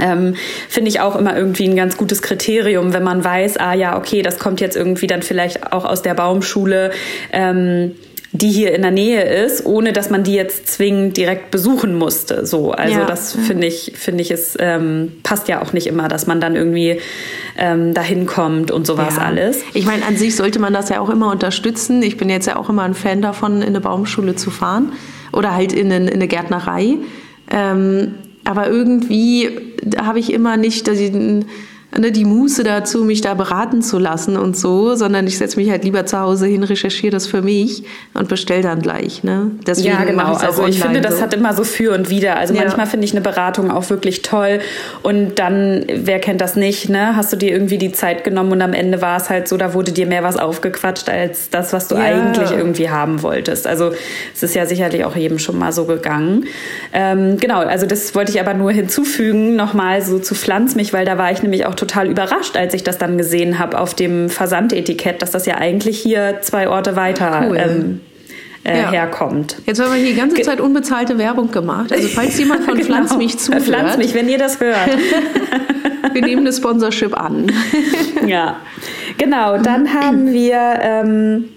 ähm, 0.00 0.34
finde 0.68 0.90
ich 0.90 1.00
auch 1.00 1.16
immer 1.16 1.36
irgendwie 1.36 1.68
ein 1.68 1.76
ganz 1.76 1.96
gutes 1.96 2.22
Kriterium, 2.22 2.92
wenn 2.92 3.02
man 3.02 3.24
weiß, 3.24 3.56
ah 3.58 3.74
ja, 3.74 3.96
okay, 3.96 4.22
das 4.22 4.38
kommt 4.38 4.60
jetzt 4.60 4.76
irgendwie 4.76 5.06
dann 5.06 5.22
vielleicht 5.22 5.72
auch 5.72 5.84
aus 5.84 6.02
der 6.02 6.14
Baumschule. 6.14 6.92
Ähm, 7.32 7.92
die 8.34 8.48
hier 8.48 8.74
in 8.74 8.80
der 8.80 8.90
Nähe 8.90 9.22
ist, 9.44 9.66
ohne 9.66 9.92
dass 9.92 10.08
man 10.08 10.24
die 10.24 10.32
jetzt 10.32 10.66
zwingend 10.66 11.18
direkt 11.18 11.50
besuchen 11.50 11.94
musste. 11.94 12.46
So, 12.46 12.70
also 12.70 13.00
ja, 13.00 13.04
das 13.04 13.34
ja. 13.34 13.42
finde 13.42 13.66
ich, 13.66 13.92
finde 13.94 14.22
ich, 14.22 14.30
es 14.30 14.56
ähm, 14.58 15.12
passt 15.22 15.48
ja 15.48 15.60
auch 15.60 15.74
nicht 15.74 15.86
immer, 15.86 16.08
dass 16.08 16.26
man 16.26 16.40
dann 16.40 16.56
irgendwie 16.56 16.98
ähm, 17.58 17.92
dahin 17.92 18.24
kommt 18.24 18.70
und 18.70 18.86
sowas 18.86 19.16
ja. 19.16 19.24
alles. 19.24 19.60
Ich 19.74 19.84
meine, 19.84 20.06
an 20.06 20.16
sich 20.16 20.34
sollte 20.34 20.60
man 20.60 20.72
das 20.72 20.88
ja 20.88 21.00
auch 21.00 21.10
immer 21.10 21.30
unterstützen. 21.30 22.02
Ich 22.02 22.16
bin 22.16 22.30
jetzt 22.30 22.46
ja 22.46 22.56
auch 22.56 22.70
immer 22.70 22.84
ein 22.84 22.94
Fan 22.94 23.20
davon, 23.20 23.60
in 23.60 23.68
eine 23.68 23.82
Baumschule 23.82 24.34
zu 24.34 24.50
fahren 24.50 24.92
oder 25.34 25.54
halt 25.54 25.74
in 25.74 25.90
in 25.90 26.08
eine 26.08 26.26
Gärtnerei. 26.26 26.96
Ähm, 27.50 28.14
aber 28.44 28.68
irgendwie 28.68 29.50
habe 29.98 30.18
ich 30.18 30.32
immer 30.32 30.56
nicht, 30.56 30.88
dass 30.88 30.98
ich, 30.98 31.12
ne, 31.98 32.12
die 32.12 32.24
Muße 32.24 32.64
dazu, 32.64 33.04
mich 33.04 33.20
da 33.20 33.34
beraten 33.34 33.82
zu 33.82 33.98
lassen 33.98 34.36
und 34.36 34.56
so, 34.56 34.94
sondern 34.94 35.26
ich 35.26 35.38
setze 35.38 35.56
mich 35.58 35.70
halt 35.70 35.84
lieber 35.84 36.06
zu 36.06 36.18
Hause 36.18 36.46
hin, 36.46 36.64
recherchiere 36.64 37.12
das 37.12 37.26
für 37.26 37.42
mich 37.42 37.84
und 38.14 38.28
bestelle 38.28 38.62
dann 38.62 38.80
gleich. 38.80 39.22
Ne? 39.22 39.50
Deswegen 39.66 39.88
ja, 39.88 40.04
genau. 40.04 40.34
Also 40.34 40.66
ich 40.66 40.80
finde, 40.80 41.00
das 41.00 41.16
so. 41.16 41.22
hat 41.22 41.34
immer 41.34 41.52
so 41.52 41.64
für 41.64 41.94
und 41.94 42.10
wieder. 42.10 42.36
Also 42.36 42.54
ja. 42.54 42.62
manchmal 42.62 42.86
finde 42.86 43.04
ich 43.04 43.12
eine 43.12 43.20
Beratung 43.20 43.70
auch 43.70 43.90
wirklich 43.90 44.22
toll 44.22 44.60
und 45.02 45.38
dann, 45.38 45.84
wer 45.92 46.18
kennt 46.18 46.40
das 46.40 46.56
nicht, 46.56 46.88
ne? 46.88 47.14
hast 47.16 47.32
du 47.32 47.36
dir 47.36 47.50
irgendwie 47.50 47.78
die 47.78 47.92
Zeit 47.92 48.24
genommen 48.24 48.52
und 48.52 48.62
am 48.62 48.72
Ende 48.72 49.02
war 49.02 49.16
es 49.16 49.28
halt 49.28 49.48
so, 49.48 49.56
da 49.56 49.74
wurde 49.74 49.92
dir 49.92 50.06
mehr 50.06 50.22
was 50.22 50.36
aufgequatscht 50.36 51.08
als 51.08 51.50
das, 51.50 51.72
was 51.72 51.88
du 51.88 51.96
ja. 51.96 52.02
eigentlich 52.02 52.50
irgendwie 52.50 52.88
haben 52.88 53.22
wolltest. 53.22 53.66
Also 53.66 53.92
es 54.34 54.42
ist 54.42 54.54
ja 54.54 54.66
sicherlich 54.66 55.04
auch 55.04 55.16
jedem 55.16 55.38
schon 55.38 55.58
mal 55.58 55.72
so 55.72 55.84
gegangen. 55.84 56.46
Ähm, 56.92 57.36
genau, 57.38 57.58
also 57.60 57.86
das 57.86 58.14
wollte 58.14 58.32
ich 58.32 58.40
aber 58.40 58.54
nur 58.54 58.72
hinzufügen, 58.72 59.56
nochmal 59.56 60.02
so 60.02 60.18
zu 60.18 60.34
Pflanzmilch, 60.34 60.92
weil 60.92 61.04
da 61.04 61.18
war 61.18 61.30
ich 61.30 61.42
nämlich 61.42 61.66
auch 61.66 61.74
total 61.82 62.08
überrascht, 62.08 62.56
als 62.56 62.74
ich 62.74 62.84
das 62.84 62.98
dann 62.98 63.18
gesehen 63.18 63.58
habe 63.58 63.78
auf 63.78 63.94
dem 63.94 64.30
Versandetikett, 64.30 65.20
dass 65.20 65.32
das 65.32 65.46
ja 65.46 65.56
eigentlich 65.56 65.98
hier 65.98 66.38
zwei 66.40 66.68
Orte 66.68 66.94
weiter 66.94 67.46
cool. 67.48 67.56
ähm, 67.56 68.00
äh, 68.64 68.78
ja. 68.78 68.90
herkommt. 68.92 69.56
Jetzt 69.66 69.80
haben 69.80 69.92
wir 69.92 70.00
hier 70.00 70.12
die 70.12 70.16
ganze 70.16 70.40
Zeit 70.42 70.60
unbezahlte 70.60 71.18
Werbung 71.18 71.50
gemacht. 71.50 71.92
Also 71.92 72.06
falls 72.06 72.38
jemand 72.38 72.62
von 72.62 72.74
genau. 72.76 72.86
Pflanzmilch 72.86 73.38
zuhört. 73.38 73.64
Pflanzmilch, 73.64 74.14
wenn 74.14 74.28
ihr 74.28 74.38
das 74.38 74.60
hört. 74.60 74.88
wir 76.12 76.22
nehmen 76.22 76.42
eine 76.42 76.52
Sponsorship 76.52 77.18
an. 77.18 77.50
ja, 78.26 78.56
genau. 79.18 79.58
Dann 79.58 79.92
haben 79.92 80.32
wir... 80.32 80.78
Ähm, 80.80 81.48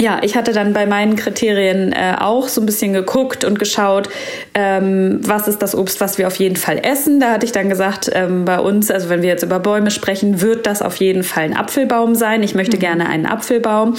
ja, 0.00 0.20
ich 0.22 0.36
hatte 0.36 0.52
dann 0.52 0.72
bei 0.72 0.86
meinen 0.86 1.16
Kriterien 1.16 1.92
äh, 1.92 2.14
auch 2.18 2.48
so 2.48 2.60
ein 2.60 2.66
bisschen 2.66 2.92
geguckt 2.92 3.44
und 3.44 3.58
geschaut, 3.58 4.08
ähm, 4.54 5.20
was 5.22 5.48
ist 5.48 5.60
das 5.60 5.74
Obst, 5.74 6.00
was 6.00 6.18
wir 6.18 6.26
auf 6.26 6.36
jeden 6.36 6.56
Fall 6.56 6.80
essen. 6.82 7.20
Da 7.20 7.32
hatte 7.32 7.46
ich 7.46 7.52
dann 7.52 7.68
gesagt, 7.68 8.10
ähm, 8.12 8.44
bei 8.44 8.60
uns, 8.60 8.90
also 8.90 9.08
wenn 9.08 9.22
wir 9.22 9.28
jetzt 9.28 9.42
über 9.42 9.58
Bäume 9.58 9.90
sprechen, 9.90 10.40
wird 10.40 10.66
das 10.66 10.82
auf 10.82 10.96
jeden 10.96 11.22
Fall 11.22 11.44
ein 11.44 11.56
Apfelbaum 11.56 12.14
sein. 12.14 12.42
Ich 12.42 12.54
möchte 12.54 12.76
mhm. 12.76 12.80
gerne 12.80 13.08
einen 13.08 13.26
Apfelbaum 13.26 13.94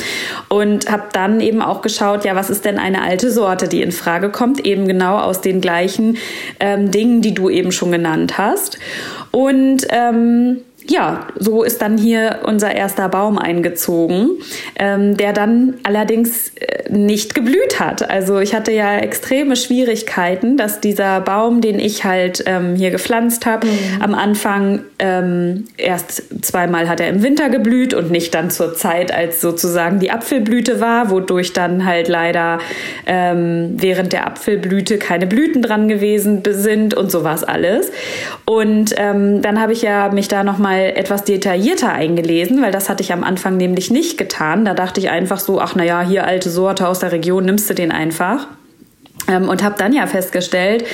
und 0.48 0.90
habe 0.90 1.04
dann 1.12 1.42
eben 1.42 1.62
auch 1.62 1.82
geschaut, 1.82 2.24
ja, 2.26 2.36
was 2.36 2.50
ist 2.50 2.66
denn 2.66 2.80
eine 2.80 3.02
alte 3.02 3.32
Sorte, 3.32 3.68
die 3.68 3.82
in 3.82 3.92
Frage 3.92 4.30
kommt, 4.30 4.66
eben 4.66 4.88
genau 4.88 5.18
aus 5.18 5.42
den 5.42 5.62
gleichen 5.62 6.18
ähm, 6.60 6.92
Dingen, 6.92 7.22
die 7.22 7.34
du 7.34 7.50
eben 7.50 7.72
schon 7.72 7.92
genannt 7.92 8.38
hast. 8.38 8.80
Und 9.32 9.86
ähm, 9.90 10.62
ja, 10.90 11.28
so 11.38 11.64
ist 11.64 11.82
dann 11.82 11.98
hier 11.98 12.40
unser 12.44 12.74
erster 12.76 13.10
Baum 13.10 13.38
eingezogen, 13.38 14.32
ähm, 14.78 15.18
der 15.18 15.34
dann 15.34 15.76
allerdings 15.84 16.50
äh, 16.56 16.92
nicht 16.92 17.36
geblüht 17.36 17.80
hat. 17.80 18.10
Also 18.10 18.40
ich 18.40 18.56
hatte 18.56 18.72
ja 18.72 18.98
extreme 18.98 19.56
Schwierigkeiten, 19.56 20.58
dass 20.58 20.82
dieser 20.82 21.22
Baum, 21.22 21.62
den 21.62 21.80
ich 21.80 22.04
halt 22.04 22.44
ähm, 22.48 22.76
hier 22.76 22.90
gepflanzt 22.90 23.46
habe, 23.46 23.68
mhm. 23.68 24.02
am 24.02 24.16
Anfang 24.16 24.82
ähm, 24.98 25.66
erst 25.78 26.24
zweimal 26.44 26.90
hat 26.90 27.00
er 27.00 27.10
im 27.10 27.22
Winter 27.22 27.50
geblüht 27.50 27.94
und 27.94 28.10
nicht 28.10 28.34
dann 28.34 28.50
zur 28.50 28.74
Zeit, 28.74 29.14
als 29.14 29.42
sozusagen 29.42 30.00
die 30.00 30.10
Apfelblüte 30.10 30.82
war, 30.82 31.12
wodurch 31.12 31.54
dann 31.54 31.86
halt 31.86 32.08
leider 32.08 32.60
ähm, 33.06 33.76
während 33.78 34.12
der 34.12 34.26
Apfelblüte 34.26 34.98
keine 34.98 35.28
Blüten 35.28 35.62
dran 35.62 35.88
gewesen 35.88 36.42
sind 36.50 36.96
und 36.96 37.12
sowas 37.12 37.44
alles. 37.44 37.92
Und 38.46 38.96
ähm, 38.98 39.44
dann 39.44 39.62
habe 39.62 39.74
ich 39.74 39.84
ja 39.84 40.10
mich 40.10 40.28
da 40.28 40.44
nochmal 40.44 40.79
mal 40.80 40.98
etwas 40.98 41.24
detaillierter 41.24 41.92
eingelesen, 41.92 42.62
weil 42.62 42.72
das 42.72 42.90
hatte 42.90 43.04
ich 43.04 43.14
am 43.14 43.24
Anfang 43.24 43.58
nämlich 43.58 43.92
nicht 43.92 44.18
getan. 44.18 44.66
Da 44.66 44.74
dachte 44.74 45.00
ich 45.00 45.10
einfach 45.10 45.40
so, 45.40 45.60
ach 45.60 45.76
naja, 45.76 46.02
hier 46.02 46.26
alte 46.26 46.50
Sorte 46.50 46.88
aus 46.88 47.00
der 47.00 47.12
Region, 47.12 47.46
nimmst 47.46 47.70
du 47.70 47.74
den 47.74 47.92
einfach. 47.92 48.48
Ähm, 49.28 49.50
und 49.50 49.64
habe 49.64 49.76
dann 49.78 49.94
ja 49.94 50.08
festgestellt, 50.08 50.86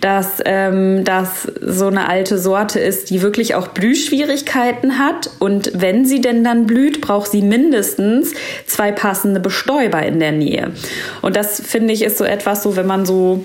dass 0.00 0.38
ähm, 0.44 1.04
das 1.04 1.46
so 1.60 1.86
eine 1.86 2.08
alte 2.08 2.38
Sorte 2.38 2.80
ist, 2.80 3.10
die 3.10 3.20
wirklich 3.20 3.54
auch 3.54 3.68
Blühschwierigkeiten 3.68 4.98
hat. 4.98 5.30
Und 5.38 5.70
wenn 5.74 6.04
sie 6.04 6.20
denn 6.20 6.42
dann 6.42 6.66
blüht, 6.66 7.02
braucht 7.02 7.30
sie 7.30 7.42
mindestens 7.42 8.32
zwei 8.66 8.90
passende 8.90 9.38
Bestäuber 9.38 10.02
in 10.02 10.18
der 10.18 10.32
Nähe. 10.32 10.72
Und 11.20 11.36
das 11.36 11.60
finde 11.60 11.92
ich 11.92 12.02
ist 12.02 12.18
so 12.18 12.24
etwas, 12.24 12.62
so 12.62 12.74
wenn 12.76 12.86
man 12.86 13.04
so 13.04 13.44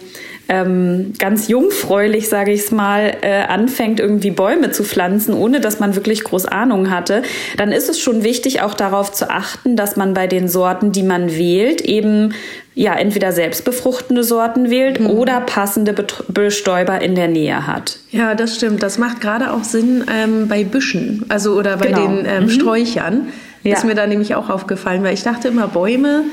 ähm, 0.49 1.13
ganz 1.19 1.47
jungfräulich, 1.47 2.27
sage 2.27 2.51
ich 2.51 2.61
es 2.61 2.71
mal, 2.71 3.15
äh, 3.21 3.43
anfängt, 3.43 3.99
irgendwie 3.99 4.31
Bäume 4.31 4.71
zu 4.71 4.83
pflanzen, 4.83 5.33
ohne 5.33 5.61
dass 5.61 5.79
man 5.79 5.95
wirklich 5.95 6.23
groß 6.23 6.47
Ahnung 6.47 6.89
hatte, 6.89 7.21
dann 7.55 7.71
ist 7.71 7.87
es 7.87 7.99
schon 7.99 8.23
wichtig, 8.23 8.61
auch 8.61 8.73
darauf 8.73 9.11
zu 9.11 9.29
achten, 9.29 9.75
dass 9.75 9.95
man 9.95 10.13
bei 10.13 10.25
den 10.27 10.47
Sorten, 10.47 10.91
die 10.91 11.03
man 11.03 11.37
wählt, 11.37 11.81
eben 11.81 12.33
ja 12.73 12.95
entweder 12.95 13.31
selbstbefruchtende 13.31 14.23
Sorten 14.23 14.69
wählt 14.71 14.99
mhm. 14.99 15.11
oder 15.11 15.41
passende 15.41 15.93
Bestäuber 16.29 16.99
in 17.01 17.13
der 17.13 17.27
Nähe 17.27 17.67
hat. 17.67 17.99
Ja, 18.09 18.33
das 18.33 18.55
stimmt. 18.55 18.81
Das 18.81 18.97
macht 18.97 19.21
gerade 19.21 19.53
auch 19.53 19.63
Sinn 19.63 20.03
ähm, 20.11 20.47
bei 20.47 20.63
Büschen, 20.63 21.25
also 21.29 21.53
oder 21.53 21.77
bei 21.77 21.87
genau. 21.87 22.07
den 22.07 22.25
ähm, 22.25 22.43
mhm. 22.43 22.49
Sträuchern. 22.49 23.27
Ja. 23.63 23.75
Ist 23.75 23.85
mir 23.85 23.95
da 23.95 24.07
nämlich 24.07 24.35
auch 24.35 24.49
aufgefallen, 24.49 25.03
weil 25.03 25.13
ich 25.13 25.23
dachte 25.23 25.49
immer, 25.49 25.67
Bäume 25.67 26.23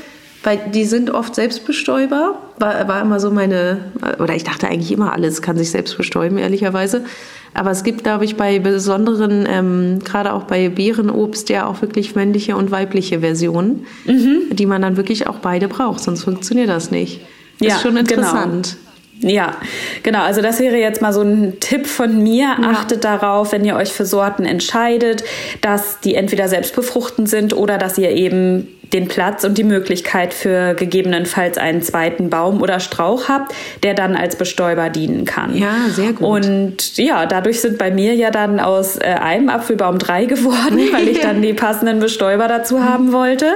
weil 0.43 0.59
die 0.73 0.85
sind 0.85 1.09
oft 1.09 1.35
Selbstbestäuber. 1.35 2.39
War, 2.59 2.87
war 2.87 3.01
immer 3.01 3.19
so 3.19 3.31
meine, 3.31 3.79
oder 4.19 4.35
ich 4.35 4.43
dachte 4.43 4.67
eigentlich 4.67 4.91
immer, 4.91 5.13
alles 5.13 5.41
kann 5.41 5.57
sich 5.57 5.71
selbst 5.71 5.97
bestäuben, 5.97 6.37
ehrlicherweise. 6.37 7.05
Aber 7.53 7.71
es 7.71 7.83
gibt, 7.83 8.03
glaube 8.03 8.25
ich, 8.25 8.35
bei 8.35 8.59
besonderen, 8.59 9.47
ähm, 9.49 9.99
gerade 10.03 10.33
auch 10.33 10.43
bei 10.43 10.69
Beerenobst, 10.69 11.49
ja 11.49 11.65
auch 11.65 11.81
wirklich 11.81 12.15
männliche 12.15 12.55
und 12.55 12.71
weibliche 12.71 13.21
Versionen, 13.21 13.85
mhm. 14.05 14.43
die 14.51 14.65
man 14.65 14.81
dann 14.81 14.95
wirklich 14.95 15.27
auch 15.27 15.39
beide 15.39 15.67
braucht, 15.67 16.01
sonst 16.01 16.23
funktioniert 16.23 16.69
das 16.69 16.91
nicht. 16.91 17.21
Das 17.59 17.67
ja, 17.67 17.75
ist 17.75 17.81
schon 17.81 17.95
genau. 17.95 18.01
interessant. 18.01 18.77
Genau. 18.77 18.87
Ja, 19.19 19.55
genau. 20.03 20.21
Also 20.21 20.41
das 20.41 20.59
wäre 20.59 20.77
jetzt 20.77 21.01
mal 21.01 21.11
so 21.11 21.21
ein 21.21 21.59
Tipp 21.59 21.87
von 21.87 22.21
mir. 22.21 22.55
Ja. 22.61 22.69
Achtet 22.69 23.03
darauf, 23.03 23.51
wenn 23.51 23.65
ihr 23.65 23.75
euch 23.75 23.91
für 23.91 24.05
Sorten 24.05 24.45
entscheidet, 24.45 25.23
dass 25.61 25.99
die 26.01 26.13
entweder 26.13 26.47
selbst 26.47 26.75
befruchtend 26.75 27.27
sind 27.27 27.55
oder 27.55 27.79
dass 27.79 27.97
ihr 27.97 28.11
eben 28.11 28.67
den 28.93 29.07
Platz 29.07 29.43
und 29.43 29.57
die 29.57 29.63
Möglichkeit 29.63 30.33
für 30.33 30.73
gegebenenfalls 30.73 31.57
einen 31.57 31.81
zweiten 31.81 32.29
Baum 32.29 32.61
oder 32.61 32.79
Strauch 32.79 33.27
habt, 33.27 33.53
der 33.83 33.93
dann 33.93 34.15
als 34.15 34.35
Bestäuber 34.35 34.89
dienen 34.89 35.25
kann. 35.25 35.55
Ja, 35.55 35.75
sehr 35.89 36.13
gut. 36.13 36.27
Und 36.27 36.97
ja, 36.97 37.25
dadurch 37.25 37.61
sind 37.61 37.77
bei 37.77 37.91
mir 37.91 38.15
ja 38.15 38.31
dann 38.31 38.59
aus 38.59 38.97
äh, 38.97 39.03
einem 39.03 39.49
Apfelbaum 39.49 39.97
drei 39.97 40.25
geworden, 40.37 40.79
weil 40.91 41.07
ich 41.07 41.19
dann 41.19 41.41
die 41.41 41.53
passenden 41.53 41.99
Bestäuber 41.99 42.47
dazu 42.47 42.83
haben 42.83 43.11
wollte. 43.11 43.53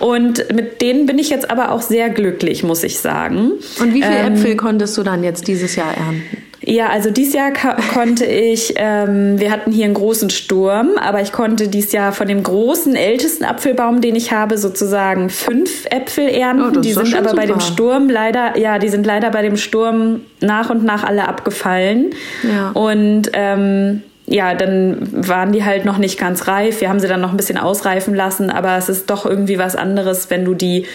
Und 0.00 0.52
mit 0.54 0.80
denen 0.80 1.06
bin 1.06 1.18
ich 1.18 1.30
jetzt 1.30 1.50
aber 1.50 1.72
auch 1.72 1.82
sehr 1.82 2.10
glücklich, 2.10 2.62
muss 2.62 2.82
ich 2.82 2.98
sagen. 2.98 3.52
Und 3.80 3.94
wie 3.94 4.02
viele 4.02 4.18
ähm, 4.18 4.34
Äpfel 4.34 4.56
konntest 4.56 4.96
du 4.98 5.02
dann 5.02 5.22
jetzt 5.22 5.46
dieses 5.46 5.76
Jahr 5.76 5.94
ernten? 5.96 6.51
Ja, 6.64 6.88
also 6.88 7.10
dieses 7.10 7.34
Jahr 7.34 7.52
konnte 7.92 8.24
ich, 8.24 8.74
ähm, 8.76 9.38
wir 9.40 9.50
hatten 9.50 9.72
hier 9.72 9.84
einen 9.84 9.94
großen 9.94 10.30
Sturm, 10.30 10.90
aber 11.00 11.20
ich 11.20 11.32
konnte 11.32 11.68
dieses 11.68 11.92
Jahr 11.92 12.12
von 12.12 12.28
dem 12.28 12.42
großen, 12.42 12.94
ältesten 12.94 13.44
Apfelbaum, 13.44 14.00
den 14.00 14.14
ich 14.14 14.32
habe, 14.32 14.58
sozusagen 14.58 15.28
fünf 15.28 15.86
Äpfel 15.90 16.28
ernten. 16.28 16.78
Oh, 16.78 16.80
die 16.80 16.92
sind 16.92 17.14
aber 17.14 17.30
super. 17.30 17.42
bei 17.42 17.46
dem 17.46 17.60
Sturm 17.60 18.08
leider, 18.08 18.56
ja, 18.58 18.78
die 18.78 18.88
sind 18.88 19.06
leider 19.06 19.30
bei 19.30 19.42
dem 19.42 19.56
Sturm 19.56 20.20
nach 20.40 20.70
und 20.70 20.84
nach 20.84 21.04
alle 21.04 21.28
abgefallen. 21.28 22.10
Ja. 22.42 22.70
Und 22.70 23.30
ähm, 23.32 24.02
ja, 24.26 24.54
dann 24.54 24.98
waren 25.12 25.52
die 25.52 25.64
halt 25.64 25.84
noch 25.84 25.98
nicht 25.98 26.18
ganz 26.18 26.46
reif. 26.46 26.80
Wir 26.80 26.88
haben 26.88 27.00
sie 27.00 27.08
dann 27.08 27.20
noch 27.20 27.32
ein 27.32 27.36
bisschen 27.36 27.58
ausreifen 27.58 28.14
lassen, 28.14 28.50
aber 28.50 28.76
es 28.76 28.88
ist 28.88 29.10
doch 29.10 29.26
irgendwie 29.26 29.58
was 29.58 29.74
anderes, 29.74 30.30
wenn 30.30 30.44
du 30.44 30.54
die 30.54 30.86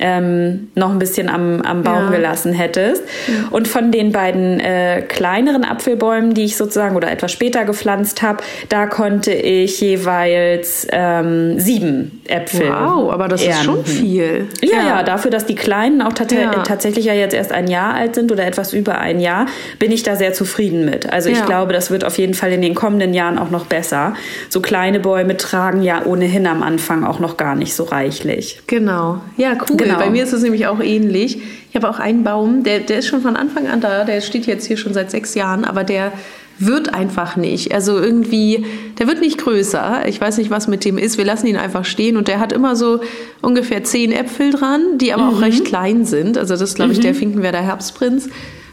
ähm, 0.00 0.68
noch 0.74 0.90
ein 0.90 0.98
bisschen 0.98 1.28
am, 1.28 1.62
am 1.62 1.84
Baum 1.84 2.06
ja. 2.06 2.10
gelassen 2.10 2.52
hättest. 2.52 3.02
Ja. 3.28 3.48
Und 3.50 3.68
von 3.68 3.92
den 3.92 4.10
beiden 4.10 4.58
äh, 4.58 5.02
kleineren 5.02 5.64
Apfelbäumen, 5.64 6.34
die 6.34 6.44
ich 6.44 6.56
sozusagen 6.56 6.96
oder 6.96 7.10
etwas 7.10 7.30
später 7.30 7.64
gepflanzt 7.64 8.20
habe, 8.20 8.42
da 8.68 8.86
konnte 8.86 9.32
ich 9.32 9.80
jeweils 9.80 10.86
ähm, 10.90 11.60
sieben 11.60 12.20
Äpfel. 12.26 12.68
Wow, 12.68 13.12
aber 13.12 13.28
das 13.28 13.42
ernten. 13.42 13.58
ist 13.58 13.64
schon 13.64 13.84
viel. 13.84 14.48
Ja, 14.60 14.76
ja, 14.76 14.88
ja, 14.88 15.02
dafür, 15.04 15.30
dass 15.30 15.46
die 15.46 15.54
kleinen 15.54 16.02
auch 16.02 16.12
tats 16.12 16.34
tatsächlich 16.64 17.04
ja 17.04 17.14
jetzt 17.14 17.34
erst 17.34 17.52
ein 17.52 17.68
Jahr 17.68 17.94
alt 17.94 18.14
sind 18.14 18.32
oder 18.32 18.46
etwas 18.46 18.72
über 18.72 18.98
ein 18.98 19.20
Jahr, 19.20 19.46
bin 19.78 19.92
ich 19.92 20.02
da 20.02 20.16
sehr 20.16 20.32
zufrieden 20.32 20.84
mit. 20.84 21.12
Also 21.12 21.28
ich 21.28 21.44
glaube, 21.44 21.72
das 21.72 21.90
wird 21.90 22.04
auf 22.04 22.18
jeden 22.18 22.34
Fall 22.34 22.52
in 22.52 22.62
den 22.62 22.71
kommenden 22.74 23.14
Jahren 23.14 23.38
auch 23.38 23.50
noch 23.50 23.66
besser. 23.66 24.14
So 24.48 24.60
kleine 24.60 25.00
Bäume 25.00 25.36
tragen 25.36 25.82
ja 25.82 26.04
ohnehin 26.04 26.46
am 26.46 26.62
Anfang 26.62 27.04
auch 27.04 27.20
noch 27.20 27.36
gar 27.36 27.54
nicht 27.54 27.74
so 27.74 27.84
reichlich. 27.84 28.60
Genau. 28.66 29.20
Ja, 29.36 29.52
cool. 29.68 29.76
Genau. 29.76 29.98
Bei 29.98 30.10
mir 30.10 30.24
ist 30.24 30.32
es 30.32 30.42
nämlich 30.42 30.66
auch 30.66 30.80
ähnlich. 30.80 31.40
Ich 31.70 31.76
habe 31.76 31.88
auch 31.88 31.98
einen 31.98 32.24
Baum, 32.24 32.64
der, 32.64 32.80
der 32.80 32.98
ist 32.98 33.06
schon 33.06 33.22
von 33.22 33.36
Anfang 33.36 33.66
an 33.66 33.80
da, 33.80 34.04
der 34.04 34.20
steht 34.20 34.46
jetzt 34.46 34.66
hier 34.66 34.76
schon 34.76 34.92
seit 34.92 35.10
sechs 35.10 35.34
Jahren, 35.34 35.64
aber 35.64 35.84
der 35.84 36.12
wird 36.58 36.94
einfach 36.94 37.36
nicht. 37.36 37.72
Also 37.72 37.98
irgendwie, 37.98 38.64
der 38.98 39.06
wird 39.06 39.20
nicht 39.20 39.38
größer. 39.38 40.06
Ich 40.06 40.20
weiß 40.20 40.38
nicht, 40.38 40.50
was 40.50 40.68
mit 40.68 40.84
dem 40.84 40.98
ist. 40.98 41.18
Wir 41.18 41.24
lassen 41.24 41.46
ihn 41.46 41.56
einfach 41.56 41.84
stehen 41.84 42.16
und 42.16 42.28
der 42.28 42.40
hat 42.40 42.52
immer 42.52 42.76
so 42.76 43.00
ungefähr 43.40 43.84
zehn 43.84 44.12
Äpfel 44.12 44.50
dran, 44.50 44.98
die 44.98 45.12
aber 45.12 45.24
mhm. 45.24 45.36
auch 45.36 45.40
recht 45.40 45.64
klein 45.64 46.04
sind. 46.04 46.38
Also 46.38 46.54
das 46.54 46.60
ist, 46.60 46.74
glaube 46.74 46.92
ich, 46.92 46.98
mhm. 46.98 47.02
der 47.02 47.14
Finkenwerder 47.14 47.60
Herbstprinz. 47.60 48.28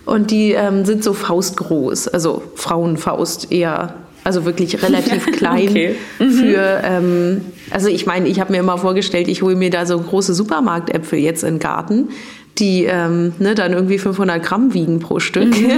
Und 0.10 0.32
die 0.32 0.54
ähm, 0.54 0.86
sind 0.86 1.04
so 1.04 1.14
faustgroß, 1.14 2.08
also 2.08 2.42
Frauenfaust 2.56 3.52
eher, 3.52 3.94
also 4.24 4.44
wirklich 4.44 4.82
relativ 4.82 5.26
klein 5.34 5.70
okay. 5.70 5.96
mhm. 6.18 6.32
für, 6.32 6.82
ähm, 6.84 7.42
also 7.70 7.90
ich 7.90 8.08
meine, 8.08 8.28
ich 8.28 8.40
habe 8.40 8.52
mir 8.52 8.60
immer 8.60 8.80
vorgestellt, 8.80 9.28
ich 9.28 9.44
hole 9.44 9.56
mir 9.56 9.70
da 9.70 9.86
so 9.86 10.00
große 10.00 10.34
Supermarktäpfel 10.34 11.20
jetzt 11.20 11.44
in 11.44 11.56
den 11.56 11.60
Garten, 11.60 12.10
die 12.58 12.86
ähm, 12.86 13.34
ne, 13.38 13.54
dann 13.54 13.74
irgendwie 13.74 14.00
500 14.00 14.42
Gramm 14.42 14.74
wiegen 14.74 15.00
pro 15.00 15.20
Stück. 15.20 15.56
Mhm. 15.56 15.70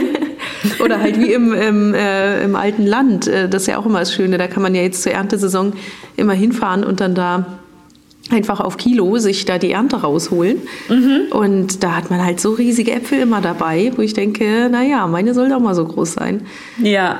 Oder 0.83 1.01
halt 1.01 1.19
wie 1.19 1.33
im, 1.33 1.53
im, 1.53 1.93
äh, 1.93 2.43
im 2.45 2.55
alten 2.55 2.85
Land. 2.85 3.27
Äh, 3.27 3.49
das 3.49 3.63
ist 3.63 3.67
ja 3.67 3.77
auch 3.79 3.85
immer 3.85 3.99
das 3.99 4.13
Schöne. 4.13 4.37
Da 4.37 4.47
kann 4.47 4.63
man 4.63 4.73
ja 4.73 4.81
jetzt 4.81 5.03
zur 5.03 5.11
Erntesaison 5.11 5.73
immer 6.15 6.33
hinfahren 6.33 6.85
und 6.85 7.01
dann 7.01 7.15
da 7.15 7.59
einfach 8.31 8.59
auf 8.59 8.77
Kilo 8.77 9.17
sich 9.17 9.45
da 9.45 9.57
die 9.57 9.71
Ernte 9.71 9.97
rausholen. 9.97 10.61
Mhm. 10.89 11.31
Und 11.31 11.83
da 11.83 11.95
hat 11.95 12.09
man 12.09 12.23
halt 12.23 12.39
so 12.39 12.51
riesige 12.51 12.91
Äpfel 12.91 13.19
immer 13.19 13.41
dabei, 13.41 13.91
wo 13.95 14.01
ich 14.01 14.13
denke, 14.13 14.69
naja, 14.71 15.07
meine 15.07 15.33
soll 15.33 15.49
doch 15.49 15.59
mal 15.59 15.75
so 15.75 15.85
groß 15.85 16.13
sein. 16.13 16.41
Ja. 16.81 17.19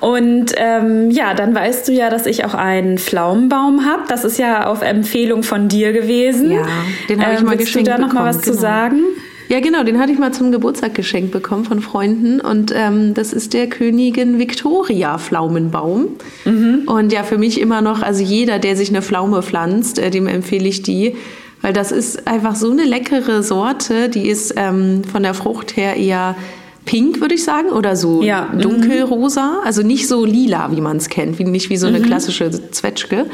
Und 0.00 0.52
ähm, 0.56 1.10
ja, 1.10 1.34
dann 1.34 1.54
weißt 1.54 1.88
du 1.88 1.92
ja, 1.92 2.10
dass 2.10 2.26
ich 2.26 2.44
auch 2.44 2.54
einen 2.54 2.98
Pflaumenbaum 2.98 3.84
habe. 3.84 4.02
Das 4.08 4.24
ist 4.24 4.38
ja 4.38 4.66
auf 4.66 4.82
Empfehlung 4.82 5.42
von 5.42 5.68
dir 5.68 5.92
gewesen. 5.92 6.50
Ja, 6.50 6.66
den 7.08 7.22
habe 7.22 7.34
ich 7.34 7.40
ähm, 7.40 7.46
mal 7.46 7.56
geschenkt. 7.56 7.88
du 7.88 7.92
da 7.92 7.98
noch 7.98 8.08
bekommen, 8.08 8.24
mal 8.24 8.34
was 8.34 8.42
genau. 8.42 8.54
zu 8.54 8.60
sagen? 8.60 9.00
Ja, 9.48 9.60
genau, 9.60 9.84
den 9.84 9.98
hatte 10.00 10.12
ich 10.12 10.18
mal 10.18 10.32
zum 10.32 10.50
Geburtstag 10.50 10.94
geschenkt 10.94 11.30
bekommen 11.30 11.64
von 11.64 11.80
Freunden. 11.80 12.40
Und 12.40 12.72
ähm, 12.74 13.14
das 13.14 13.32
ist 13.32 13.54
der 13.54 13.68
Königin 13.68 14.38
Victoria 14.38 15.18
Pflaumenbaum. 15.18 16.08
Mhm. 16.44 16.82
Und 16.86 17.12
ja, 17.12 17.22
für 17.22 17.38
mich 17.38 17.60
immer 17.60 17.80
noch, 17.80 18.02
also 18.02 18.22
jeder, 18.22 18.58
der 18.58 18.76
sich 18.76 18.88
eine 18.88 19.02
Pflaume 19.02 19.42
pflanzt, 19.42 19.98
äh, 19.98 20.10
dem 20.10 20.26
empfehle 20.26 20.68
ich 20.68 20.82
die. 20.82 21.14
Weil 21.62 21.72
das 21.72 21.92
ist 21.92 22.26
einfach 22.26 22.56
so 22.56 22.70
eine 22.70 22.84
leckere 22.84 23.42
Sorte. 23.42 24.08
Die 24.08 24.28
ist 24.28 24.54
ähm, 24.56 25.04
von 25.04 25.22
der 25.22 25.34
Frucht 25.34 25.76
her 25.76 25.96
eher 25.96 26.36
pink, 26.84 27.20
würde 27.20 27.34
ich 27.34 27.44
sagen, 27.44 27.70
oder 27.70 27.96
so 27.96 28.22
ja. 28.22 28.48
Mhm. 28.52 28.60
dunkelrosa. 28.60 29.60
Also 29.64 29.82
nicht 29.82 30.08
so 30.08 30.24
lila, 30.24 30.70
wie 30.74 30.80
man 30.80 30.96
es 30.96 31.08
kennt, 31.08 31.38
wie, 31.38 31.44
nicht 31.44 31.70
wie 31.70 31.76
so 31.76 31.86
eine 31.86 32.00
mhm. 32.00 32.04
klassische 32.04 32.50
Zwetschge. 32.70 33.26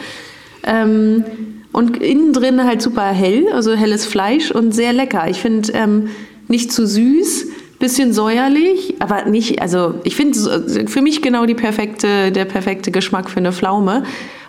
Ähm, 0.64 1.24
und 1.72 1.96
innen 2.02 2.32
drin 2.32 2.64
halt 2.64 2.82
super 2.82 3.06
hell, 3.06 3.46
also 3.52 3.72
helles 3.72 4.04
Fleisch 4.04 4.50
und 4.50 4.72
sehr 4.72 4.92
lecker. 4.92 5.28
Ich 5.28 5.40
finde 5.40 5.72
ähm, 5.72 6.10
nicht 6.48 6.72
zu 6.72 6.86
süß, 6.86 7.46
bisschen 7.82 8.12
säuerlich, 8.12 8.94
aber 9.00 9.24
nicht, 9.24 9.60
also 9.60 9.94
ich 10.04 10.14
finde 10.14 10.86
für 10.86 11.02
mich 11.02 11.20
genau 11.20 11.46
die 11.46 11.54
perfekte, 11.54 12.30
der 12.30 12.44
perfekte 12.44 12.92
Geschmack 12.92 13.28
für 13.28 13.38
eine 13.38 13.52
Pflaume. 13.52 14.04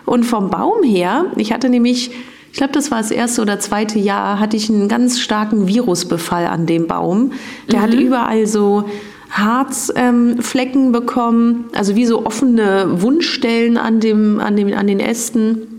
Und 0.06 0.24
vom 0.24 0.50
Baum 0.50 0.84
her, 0.84 1.26
ich 1.36 1.52
hatte 1.52 1.68
nämlich, 1.68 2.12
ich 2.52 2.58
glaube, 2.58 2.72
das 2.72 2.92
war 2.92 2.98
das 2.98 3.10
erste 3.10 3.42
oder 3.42 3.58
zweite 3.58 3.98
Jahr, 3.98 4.38
hatte 4.38 4.56
ich 4.56 4.70
einen 4.70 4.86
ganz 4.86 5.18
starken 5.18 5.66
Virusbefall 5.66 6.46
an 6.46 6.66
dem 6.66 6.86
Baum. 6.86 7.32
Der 7.72 7.80
mhm. 7.80 7.82
hat 7.82 7.94
überall 7.94 8.46
so 8.46 8.84
Harzflecken 9.30 10.84
ähm, 10.84 10.92
bekommen, 10.92 11.64
also 11.74 11.96
wie 11.96 12.06
so 12.06 12.24
offene 12.24 13.02
Wundstellen 13.02 13.78
an, 13.78 13.98
dem, 13.98 14.38
an, 14.38 14.54
dem, 14.54 14.72
an 14.72 14.86
den 14.86 15.00
Ästen. 15.00 15.73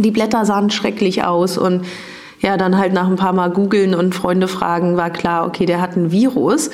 Die 0.00 0.10
Blätter 0.10 0.44
sahen 0.44 0.70
schrecklich 0.70 1.24
aus 1.24 1.58
und 1.58 1.84
ja, 2.40 2.56
dann 2.56 2.76
halt 2.76 2.92
nach 2.92 3.08
ein 3.08 3.16
paar 3.16 3.32
Mal 3.32 3.50
googeln 3.50 3.94
und 3.94 4.14
Freunde 4.14 4.48
fragen, 4.48 4.96
war 4.96 5.10
klar, 5.10 5.46
okay, 5.46 5.64
der 5.64 5.80
hat 5.80 5.96
ein 5.96 6.10
Virus. 6.12 6.70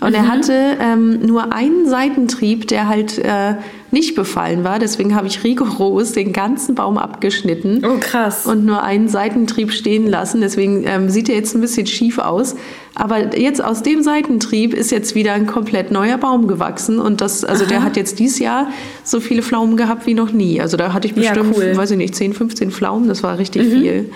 Und 0.00 0.10
mhm. 0.10 0.14
er 0.14 0.28
hatte 0.28 0.76
ähm, 0.80 1.20
nur 1.26 1.52
einen 1.52 1.86
Seitentrieb, 1.86 2.66
der 2.68 2.88
halt 2.88 3.18
äh, 3.18 3.54
nicht 3.90 4.14
befallen 4.14 4.64
war. 4.64 4.78
Deswegen 4.78 5.14
habe 5.14 5.26
ich 5.26 5.44
rigoros 5.44 6.12
den 6.12 6.32
ganzen 6.32 6.74
Baum 6.74 6.96
abgeschnitten. 6.96 7.84
Oh, 7.84 7.98
krass. 8.00 8.46
Und 8.46 8.64
nur 8.64 8.82
einen 8.82 9.08
Seitentrieb 9.08 9.72
stehen 9.72 10.06
lassen. 10.06 10.40
Deswegen 10.40 10.84
ähm, 10.86 11.10
sieht 11.10 11.28
er 11.28 11.34
jetzt 11.34 11.54
ein 11.54 11.60
bisschen 11.60 11.86
schief 11.86 12.18
aus. 12.18 12.56
Aber 12.94 13.36
jetzt 13.36 13.62
aus 13.62 13.82
dem 13.82 14.02
Seitentrieb 14.02 14.72
ist 14.72 14.90
jetzt 14.90 15.14
wieder 15.14 15.34
ein 15.34 15.46
komplett 15.46 15.90
neuer 15.90 16.16
Baum 16.16 16.46
gewachsen. 16.48 16.98
Und 16.98 17.20
das, 17.20 17.44
also 17.44 17.64
Aha. 17.64 17.70
der 17.70 17.82
hat 17.82 17.96
jetzt 17.96 18.18
dieses 18.18 18.38
Jahr 18.38 18.68
so 19.04 19.20
viele 19.20 19.42
Pflaumen 19.42 19.76
gehabt 19.76 20.06
wie 20.06 20.14
noch 20.14 20.32
nie. 20.32 20.60
Also 20.60 20.78
da 20.78 20.94
hatte 20.94 21.08
ich 21.08 21.14
bestimmt, 21.14 21.56
ja, 21.56 21.62
cool. 21.62 21.76
weiß 21.76 21.90
ich 21.90 21.98
nicht, 21.98 22.14
10, 22.14 22.32
15 22.32 22.70
Pflaumen. 22.70 23.08
Das 23.08 23.22
war 23.22 23.38
richtig 23.38 23.66
mhm. 23.66 23.70
viel. 23.70 24.10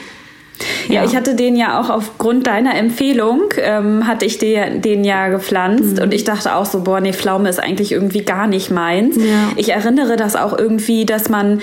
Ja, 0.88 0.94
ja, 0.94 1.04
ich 1.04 1.16
hatte 1.16 1.34
den 1.34 1.56
ja 1.56 1.80
auch 1.80 1.90
aufgrund 1.90 2.46
deiner 2.46 2.76
Empfehlung, 2.76 3.42
ähm, 3.58 4.06
hatte 4.06 4.24
ich 4.24 4.38
den, 4.38 4.82
den 4.82 5.04
ja 5.04 5.28
gepflanzt 5.28 5.96
mhm. 5.96 6.02
und 6.02 6.14
ich 6.14 6.24
dachte 6.24 6.54
auch 6.54 6.66
so, 6.66 6.80
boah, 6.80 7.00
nee, 7.00 7.12
Pflaume 7.12 7.48
ist 7.48 7.60
eigentlich 7.60 7.92
irgendwie 7.92 8.22
gar 8.22 8.46
nicht 8.46 8.70
meins. 8.70 9.16
Ja. 9.16 9.52
Ich 9.56 9.70
erinnere 9.70 10.16
das 10.16 10.36
auch 10.36 10.56
irgendwie, 10.56 11.06
dass 11.06 11.28
man 11.28 11.60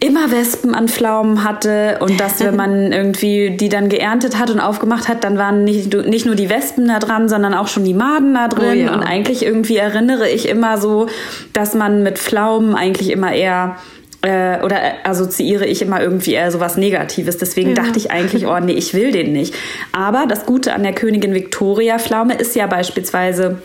immer 0.00 0.30
Wespen 0.30 0.74
an 0.74 0.88
Pflaumen 0.88 1.44
hatte 1.44 1.98
und 2.00 2.20
dass 2.20 2.40
wenn 2.40 2.56
man 2.56 2.92
irgendwie 2.92 3.56
die 3.56 3.68
dann 3.70 3.88
geerntet 3.88 4.38
hat 4.38 4.50
und 4.50 4.60
aufgemacht 4.60 5.08
hat, 5.08 5.24
dann 5.24 5.38
waren 5.38 5.64
nicht, 5.64 5.94
nicht 6.06 6.26
nur 6.26 6.34
die 6.34 6.50
Wespen 6.50 6.88
da 6.88 6.98
dran, 6.98 7.28
sondern 7.28 7.54
auch 7.54 7.68
schon 7.68 7.84
die 7.84 7.94
Maden 7.94 8.34
da 8.34 8.48
drin. 8.48 8.70
Oh 8.70 8.72
ja. 8.72 8.94
Und 8.94 9.02
eigentlich 9.02 9.44
irgendwie 9.44 9.76
erinnere 9.76 10.28
ich 10.28 10.48
immer 10.48 10.78
so, 10.78 11.06
dass 11.52 11.74
man 11.74 12.02
mit 12.02 12.18
Pflaumen 12.18 12.74
eigentlich 12.74 13.10
immer 13.10 13.32
eher 13.32 13.76
äh, 14.24 14.62
oder 14.62 14.80
assoziiere 15.04 15.66
ich 15.66 15.82
immer 15.82 16.00
irgendwie 16.00 16.32
eher 16.32 16.50
so 16.50 16.58
was 16.58 16.76
Negatives. 16.76 17.36
Deswegen 17.36 17.70
ja. 17.70 17.82
dachte 17.82 17.98
ich 17.98 18.10
eigentlich, 18.10 18.46
oh 18.46 18.58
nee, 18.58 18.72
ich 18.72 18.94
will 18.94 19.12
den 19.12 19.32
nicht. 19.32 19.54
Aber 19.92 20.26
das 20.26 20.46
Gute 20.46 20.72
an 20.72 20.82
der 20.82 20.94
Königin 20.94 21.34
Victoria 21.34 21.98
Pflaume 21.98 22.34
ist 22.34 22.56
ja 22.56 22.66
beispielsweise 22.66 23.58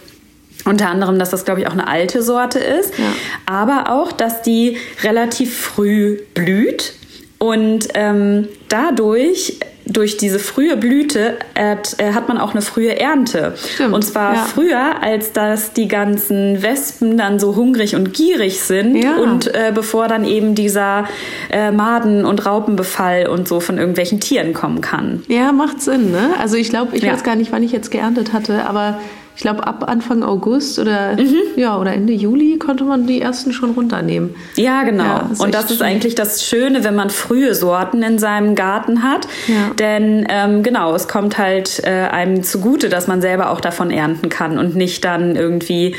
unter 0.66 0.90
anderem, 0.90 1.18
dass 1.18 1.30
das, 1.30 1.46
glaube 1.46 1.62
ich, 1.62 1.68
auch 1.68 1.74
eine 1.74 1.88
alte 1.88 2.22
Sorte 2.22 2.60
ist, 2.60 2.98
ja. 3.00 3.06
aber 3.46 3.92
auch, 3.92 4.12
dass 4.12 4.42
die 4.42 4.78
relativ 5.04 5.58
früh 5.58 6.20
blüht 6.34 6.94
und 7.38 7.88
ähm, 7.94 8.50
dadurch 8.68 9.58
durch 9.90 10.18
diese 10.18 10.40
frühe 10.40 10.78
Blüte 10.78 11.38
hat, 11.58 11.96
äh, 11.98 12.14
hat 12.14 12.28
man 12.28 12.38
auch 12.38 12.52
eine 12.52 12.62
frühe 12.62 13.00
Ernte. 13.00 13.56
Stimmt, 13.58 13.94
und 13.94 14.04
zwar 14.04 14.36
ja. 14.36 14.46
früher, 14.46 15.02
als 15.02 15.34
dass 15.34 15.74
die 15.74 15.88
ganzen 15.88 16.62
Wespen 16.62 17.18
dann 17.18 17.40
so 17.40 17.56
hungrig 17.56 17.96
und 17.96 18.14
gierig 18.14 18.62
sind 18.62 18.96
ja. 18.96 19.18
und 19.18 19.48
äh, 19.54 19.72
bevor 19.74 20.08
dann 20.08 20.26
eben 20.26 20.56
dieser 20.56 21.06
äh, 21.52 21.72
Maden- 21.72 22.26
und 22.26 22.46
Raupenbefall 22.46 23.28
und 23.28 23.48
so 23.48 23.60
von 23.60 23.78
irgendwelchen 23.78 24.20
Tieren 24.20 24.54
kommen 24.54 24.82
kann. 24.82 25.24
Ja, 25.28 25.52
macht 25.52 25.82
Sinn, 25.82 26.12
ne? 26.12 26.32
Also 26.40 26.56
ich 26.56 26.70
glaube, 26.70 26.96
ich 26.96 27.04
ja. 27.04 27.14
weiß 27.14 27.24
gar 27.24 27.36
nicht, 27.36 27.52
wann 27.52 27.64
ich 27.64 27.72
jetzt 27.72 27.92
geerntet 27.92 28.34
hatte, 28.34 28.66
aber 28.66 29.00
ich 29.40 29.44
glaube, 29.44 29.66
ab 29.66 29.86
Anfang 29.88 30.22
August 30.22 30.80
oder, 30.80 31.16
mhm. 31.16 31.34
ja, 31.56 31.80
oder 31.80 31.94
Ende 31.94 32.12
Juli 32.12 32.60
konnte 32.60 32.84
man 32.84 33.08
die 33.08 33.22
ersten 33.22 33.54
schon 33.54 33.72
runternehmen. 33.72 34.36
Ja, 34.58 34.84
genau. 34.84 35.06
Ja, 35.06 35.30
und 35.38 35.54
das 35.54 35.68
schön. 35.68 35.76
ist 35.76 35.82
eigentlich 35.82 36.16
das 36.16 36.44
Schöne, 36.44 36.84
wenn 36.84 36.94
man 36.94 37.10
frühe 37.10 37.56
Sorten 37.56 38.04
in 38.04 38.20
seinem 38.20 38.54
Garten 38.54 39.02
hat. 39.02 39.30
Ja. 39.48 39.72
Denn 39.80 40.28
ähm, 40.30 40.62
genau, 40.62 40.94
es 40.94 41.08
kommt 41.08 41.38
halt 41.38 41.82
äh, 41.86 42.10
einem 42.12 42.44
zugute, 42.44 42.90
dass 42.90 43.08
man 43.08 43.22
selber 43.22 43.52
auch 43.52 43.62
davon 43.62 43.92
ernten 43.92 44.28
kann 44.28 44.60
und 44.60 44.76
nicht 44.76 45.06
dann 45.06 45.38
irgendwie 45.38 45.96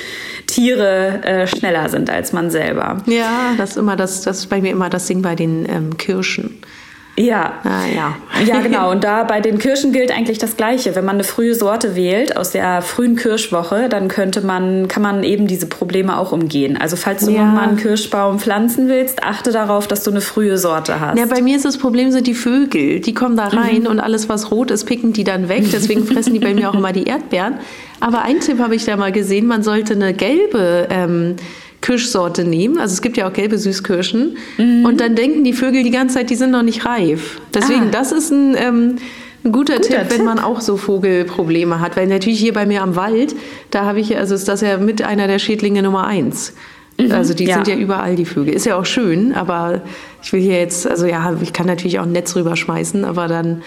Tiere 0.46 1.22
äh, 1.22 1.46
schneller 1.46 1.88
sind 1.88 2.11
als 2.11 2.35
man 2.35 2.50
selber. 2.50 2.98
Ja, 3.07 3.55
das 3.57 3.70
ist 3.70 3.76
immer 3.79 3.96
das, 3.96 4.20
das 4.20 4.40
ist 4.40 4.50
bei 4.50 4.61
mir 4.61 4.70
immer 4.70 4.90
das 4.90 5.07
Ding 5.07 5.22
bei 5.22 5.35
den 5.35 5.66
ähm, 5.66 5.96
Kirschen. 5.96 6.61
Ja. 7.16 7.60
Ah, 7.64 7.86
ja. 7.86 8.16
ja, 8.46 8.60
genau. 8.60 8.90
Und 8.90 9.04
da 9.04 9.24
bei 9.24 9.40
den 9.40 9.58
Kirschen 9.58 9.92
gilt 9.92 10.10
eigentlich 10.10 10.38
das 10.38 10.56
Gleiche. 10.56 10.94
Wenn 10.94 11.04
man 11.04 11.16
eine 11.16 11.24
frühe 11.24 11.54
Sorte 11.54 11.94
wählt 11.94 12.36
aus 12.36 12.50
der 12.50 12.82
frühen 12.82 13.16
Kirschwoche, 13.16 13.88
dann 13.88 14.08
könnte 14.08 14.40
man, 14.40 14.88
kann 14.88 15.02
man 15.02 15.22
eben 15.22 15.46
diese 15.46 15.66
Probleme 15.66 16.18
auch 16.18 16.32
umgehen. 16.32 16.78
Also 16.80 16.96
falls 16.96 17.24
du 17.24 17.32
ja. 17.32 17.44
mal 17.44 17.68
einen 17.68 17.76
Kirschbaum 17.76 18.38
pflanzen 18.38 18.88
willst, 18.88 19.22
achte 19.22 19.52
darauf, 19.52 19.86
dass 19.86 20.02
du 20.02 20.10
eine 20.10 20.20
frühe 20.20 20.56
Sorte 20.56 21.00
hast. 21.00 21.18
Ja, 21.18 21.26
bei 21.26 21.42
mir 21.42 21.56
ist 21.56 21.64
das 21.64 21.78
Problem 21.78 22.10
sind 22.10 22.26
die 22.26 22.34
Vögel. 22.34 23.00
Die 23.00 23.14
kommen 23.14 23.36
da 23.36 23.48
rein 23.48 23.80
mhm. 23.80 23.86
und 23.86 24.00
alles, 24.00 24.28
was 24.28 24.50
rot 24.50 24.70
ist, 24.70 24.84
picken 24.84 25.12
die 25.12 25.24
dann 25.24 25.48
weg. 25.48 25.64
Deswegen 25.72 26.06
fressen 26.06 26.32
die 26.32 26.40
bei 26.40 26.54
mir 26.54 26.70
auch 26.70 26.74
immer 26.74 26.92
die 26.92 27.04
Erdbeeren. 27.04 27.54
Aber 28.00 28.22
einen 28.22 28.40
Tipp 28.40 28.58
habe 28.58 28.74
ich 28.74 28.84
da 28.84 28.96
mal 28.96 29.12
gesehen, 29.12 29.46
man 29.46 29.62
sollte 29.62 29.92
eine 29.92 30.14
gelbe 30.14 30.88
ähm, 30.90 31.36
Kirschsorte 31.80 32.44
nehmen. 32.44 32.78
Also 32.78 32.92
es 32.92 33.02
gibt 33.02 33.16
ja 33.16 33.28
auch 33.28 33.32
gelbe 33.32 33.58
Süßkirschen. 33.58 34.36
Mhm. 34.58 34.84
Und 34.84 35.00
dann 35.00 35.14
denken 35.14 35.44
die 35.44 35.52
Vögel 35.52 35.82
die 35.82 35.90
ganze 35.90 36.16
Zeit, 36.16 36.30
die 36.30 36.34
sind 36.34 36.50
noch 36.50 36.62
nicht 36.62 36.84
reif. 36.84 37.40
Deswegen, 37.54 37.88
ah. 37.88 37.90
das 37.90 38.12
ist 38.12 38.30
ein, 38.30 38.54
ähm, 38.56 38.96
ein 39.44 39.52
guter, 39.52 39.76
guter 39.76 39.88
Tipp, 39.88 40.08
Tipp, 40.08 40.18
wenn 40.18 40.24
man 40.24 40.38
auch 40.38 40.60
so 40.60 40.76
Vogelprobleme 40.76 41.80
hat. 41.80 41.96
Weil 41.96 42.06
natürlich 42.06 42.40
hier 42.40 42.52
bei 42.52 42.66
mir 42.66 42.82
am 42.82 42.96
Wald, 42.96 43.34
da 43.70 43.84
habe 43.84 44.00
ich, 44.00 44.16
also 44.16 44.34
ist 44.34 44.48
das 44.48 44.60
ja 44.60 44.76
mit 44.76 45.02
einer 45.02 45.26
der 45.26 45.38
Schädlinge 45.38 45.82
Nummer 45.82 46.06
eins. 46.06 46.54
Mhm, 46.98 47.12
also 47.12 47.32
die 47.32 47.44
ja. 47.44 47.54
sind 47.54 47.68
ja 47.68 47.76
überall, 47.76 48.16
die 48.16 48.26
Vögel. 48.26 48.52
Ist 48.54 48.66
ja 48.66 48.76
auch 48.76 48.84
schön, 48.84 49.32
aber 49.34 49.80
ich 50.22 50.32
will 50.32 50.40
hier 50.40 50.58
jetzt, 50.58 50.86
also 50.86 51.06
ja, 51.06 51.34
ich 51.40 51.52
kann 51.52 51.66
natürlich 51.66 51.98
auch 51.98 52.04
ein 52.04 52.12
Netz 52.12 52.36
rüberschmeißen, 52.36 53.04
aber 53.04 53.28
dann 53.28 53.62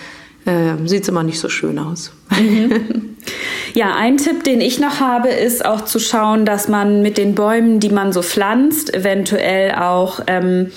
äh, 0.45 0.75
sieht 0.85 1.03
es 1.03 1.09
immer 1.09 1.23
nicht 1.23 1.39
so 1.39 1.49
schön 1.49 1.79
aus. 1.79 2.11
Mhm. 2.29 3.09
Ja, 3.73 3.95
ein 3.95 4.17
Tipp, 4.17 4.43
den 4.43 4.61
ich 4.61 4.79
noch 4.79 4.99
habe, 4.99 5.29
ist 5.29 5.65
auch 5.65 5.81
zu 5.81 5.97
schauen, 5.97 6.45
dass 6.45 6.67
man 6.67 7.01
mit 7.01 7.17
den 7.17 7.33
Bäumen, 7.33 7.79
die 7.79 7.89
man 7.89 8.13
so 8.13 8.21
pflanzt, 8.21 8.93
eventuell 8.93 9.73
auch 9.73 10.19
ähm, 10.27 10.69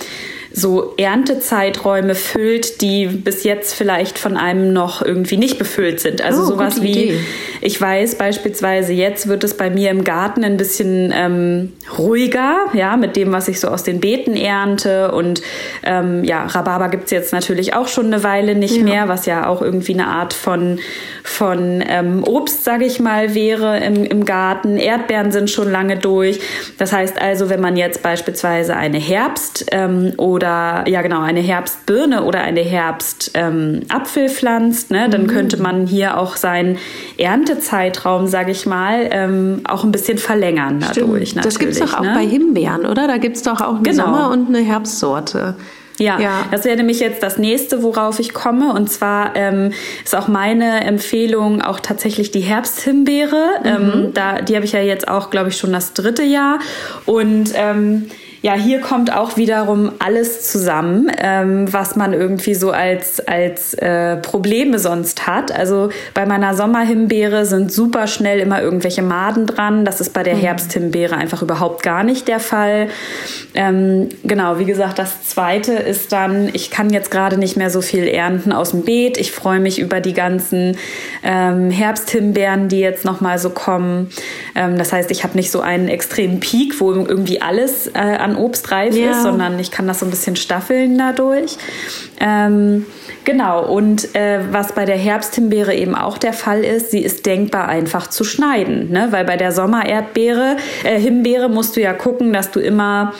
so 0.58 0.94
Erntezeiträume 0.96 2.14
füllt, 2.14 2.80
die 2.80 3.06
bis 3.08 3.44
jetzt 3.44 3.74
vielleicht 3.74 4.18
von 4.18 4.38
einem 4.38 4.72
noch 4.72 5.02
irgendwie 5.02 5.36
nicht 5.36 5.58
befüllt 5.58 6.00
sind. 6.00 6.22
Also 6.22 6.44
oh, 6.44 6.46
sowas 6.46 6.80
wie, 6.80 7.08
Idee. 7.08 7.20
ich 7.60 7.78
weiß 7.78 8.14
beispielsweise, 8.14 8.94
jetzt 8.94 9.28
wird 9.28 9.44
es 9.44 9.54
bei 9.54 9.68
mir 9.68 9.90
im 9.90 10.02
Garten 10.02 10.44
ein 10.44 10.56
bisschen 10.56 11.12
ähm, 11.14 11.74
ruhiger, 11.98 12.56
ja, 12.72 12.96
mit 12.96 13.16
dem, 13.16 13.32
was 13.32 13.48
ich 13.48 13.60
so 13.60 13.68
aus 13.68 13.82
den 13.82 14.00
Beeten 14.00 14.34
ernte. 14.34 15.12
Und 15.12 15.42
ähm, 15.82 16.24
ja, 16.24 16.46
Rhabarber 16.46 16.88
gibt's 16.88 17.10
jetzt 17.10 17.34
natürlich 17.34 17.74
auch 17.74 17.88
schon 17.88 18.06
eine 18.06 18.24
Weile 18.24 18.54
nicht 18.54 18.78
ja. 18.78 18.82
mehr, 18.82 19.08
was 19.08 19.26
ja 19.26 19.48
auch 19.48 19.60
irgendwie 19.60 19.92
eine 19.92 20.06
Art 20.06 20.32
von, 20.32 20.78
von 21.22 21.84
ähm, 21.86 22.24
Obst, 22.24 22.64
sage 22.64 22.86
ich 22.86 22.98
mal, 22.98 23.34
wäre 23.34 23.80
im, 23.80 24.06
im 24.06 24.24
Garten. 24.24 24.78
Erdbeeren 24.78 25.32
sind 25.32 25.50
schon 25.50 25.70
lange 25.70 25.98
durch. 25.98 26.40
Das 26.78 26.94
heißt 26.94 27.20
also, 27.20 27.50
wenn 27.50 27.60
man 27.60 27.76
jetzt 27.76 28.02
beispielsweise 28.02 28.74
eine 28.74 28.98
Herbst- 28.98 29.66
ähm, 29.70 30.14
oder 30.16 30.45
oder 30.46 30.84
ja 30.88 31.02
genau 31.02 31.22
eine 31.22 31.40
Herbstbirne 31.40 32.22
oder 32.22 32.40
eine 32.40 32.60
Herbstapfel 32.60 34.24
ähm, 34.24 34.28
pflanzt, 34.28 34.90
ne, 34.90 35.08
dann 35.08 35.24
mhm. 35.24 35.28
könnte 35.28 35.60
man 35.60 35.86
hier 35.86 36.18
auch 36.18 36.36
seinen 36.36 36.78
Erntezeitraum, 37.18 38.26
sage 38.26 38.52
ich 38.52 38.66
mal, 38.66 39.08
ähm, 39.10 39.62
auch 39.64 39.84
ein 39.84 39.92
bisschen 39.92 40.18
verlängern 40.18 40.80
dadurch. 40.80 41.34
Das 41.34 41.58
gibt 41.58 41.72
es 41.72 41.80
doch 41.80 41.94
auch 41.94 42.02
ne? 42.02 42.12
bei 42.14 42.26
Himbeeren, 42.26 42.86
oder? 42.86 43.06
Da 43.06 43.16
gibt 43.18 43.36
es 43.36 43.42
doch 43.42 43.60
auch 43.60 43.76
eine 43.76 43.82
genau. 43.82 44.04
Sommer- 44.04 44.30
und 44.30 44.48
eine 44.48 44.64
Herbstsorte. 44.64 45.56
Ja, 45.98 46.20
ja, 46.20 46.44
das 46.50 46.66
wäre 46.66 46.76
nämlich 46.76 47.00
jetzt 47.00 47.22
das 47.22 47.38
nächste, 47.38 47.82
worauf 47.82 48.18
ich 48.18 48.34
komme. 48.34 48.74
Und 48.74 48.90
zwar 48.90 49.34
ähm, 49.34 49.72
ist 50.04 50.14
auch 50.14 50.28
meine 50.28 50.84
Empfehlung 50.84 51.62
auch 51.62 51.80
tatsächlich 51.80 52.30
die 52.30 52.40
Herbsthimbeere. 52.40 53.60
Mhm. 53.62 53.66
Ähm, 53.66 54.10
da, 54.12 54.42
die 54.42 54.56
habe 54.56 54.66
ich 54.66 54.72
ja 54.72 54.80
jetzt 54.80 55.08
auch, 55.08 55.30
glaube 55.30 55.48
ich, 55.48 55.56
schon 55.56 55.72
das 55.72 55.94
dritte 55.94 56.22
Jahr. 56.22 56.58
Und 57.06 57.52
ähm, 57.54 58.10
ja, 58.46 58.54
hier 58.54 58.80
kommt 58.80 59.12
auch 59.12 59.36
wiederum 59.36 59.90
alles 59.98 60.48
zusammen, 60.48 61.10
ähm, 61.18 61.72
was 61.72 61.96
man 61.96 62.12
irgendwie 62.12 62.54
so 62.54 62.70
als, 62.70 63.18
als 63.18 63.74
äh, 63.74 64.18
Probleme 64.18 64.78
sonst 64.78 65.26
hat. 65.26 65.50
Also 65.50 65.88
bei 66.14 66.26
meiner 66.26 66.54
Sommerhimbeere 66.54 67.44
sind 67.44 67.72
super 67.72 68.06
schnell 68.06 68.38
immer 68.38 68.62
irgendwelche 68.62 69.02
Maden 69.02 69.48
dran. 69.48 69.84
Das 69.84 70.00
ist 70.00 70.12
bei 70.12 70.22
der 70.22 70.36
mhm. 70.36 70.42
Herbsthimbeere 70.42 71.16
einfach 71.16 71.42
überhaupt 71.42 71.82
gar 71.82 72.04
nicht 72.04 72.28
der 72.28 72.38
Fall. 72.38 72.86
Ähm, 73.56 74.10
genau, 74.22 74.60
wie 74.60 74.64
gesagt, 74.64 75.00
das 75.00 75.24
zweite 75.28 75.72
ist 75.72 76.12
dann, 76.12 76.48
ich 76.52 76.70
kann 76.70 76.90
jetzt 76.90 77.10
gerade 77.10 77.38
nicht 77.38 77.56
mehr 77.56 77.70
so 77.70 77.80
viel 77.80 78.06
ernten 78.06 78.52
aus 78.52 78.70
dem 78.70 78.82
Beet. 78.82 79.18
Ich 79.18 79.32
freue 79.32 79.58
mich 79.58 79.80
über 79.80 80.00
die 80.00 80.14
ganzen 80.14 80.76
ähm, 81.24 81.72
Herbsthimbeeren, 81.72 82.68
die 82.68 82.78
jetzt 82.78 83.04
nochmal 83.04 83.40
so 83.40 83.50
kommen. 83.50 84.08
Ähm, 84.54 84.78
das 84.78 84.92
heißt, 84.92 85.10
ich 85.10 85.24
habe 85.24 85.36
nicht 85.36 85.50
so 85.50 85.62
einen 85.62 85.88
extremen 85.88 86.38
Peak, 86.38 86.80
wo 86.80 86.92
irgendwie 86.92 87.42
alles 87.42 87.88
äh, 87.88 87.98
an 87.98 88.35
obstreif 88.38 88.94
ja. 88.96 89.10
ist, 89.10 89.22
sondern 89.22 89.58
ich 89.58 89.70
kann 89.70 89.86
das 89.86 90.00
so 90.00 90.06
ein 90.06 90.10
bisschen 90.10 90.36
staffeln 90.36 90.98
dadurch. 90.98 91.56
Ähm, 92.20 92.86
genau, 93.24 93.64
und 93.64 94.14
äh, 94.14 94.40
was 94.50 94.72
bei 94.72 94.84
der 94.84 94.96
Herbsthimbeere 94.96 95.74
eben 95.74 95.94
auch 95.94 96.18
der 96.18 96.32
Fall 96.32 96.64
ist, 96.64 96.90
sie 96.90 97.02
ist 97.02 97.26
denkbar 97.26 97.68
einfach 97.68 98.08
zu 98.08 98.24
schneiden, 98.24 98.90
ne? 98.90 99.08
weil 99.10 99.24
bei 99.24 99.36
der 99.36 99.52
Sommererdbeere, 99.52 100.56
äh, 100.84 100.98
Himbeere 100.98 101.48
musst 101.48 101.76
du 101.76 101.80
ja 101.80 101.92
gucken, 101.92 102.32
dass 102.32 102.50
du 102.50 102.60
immer 102.60 103.12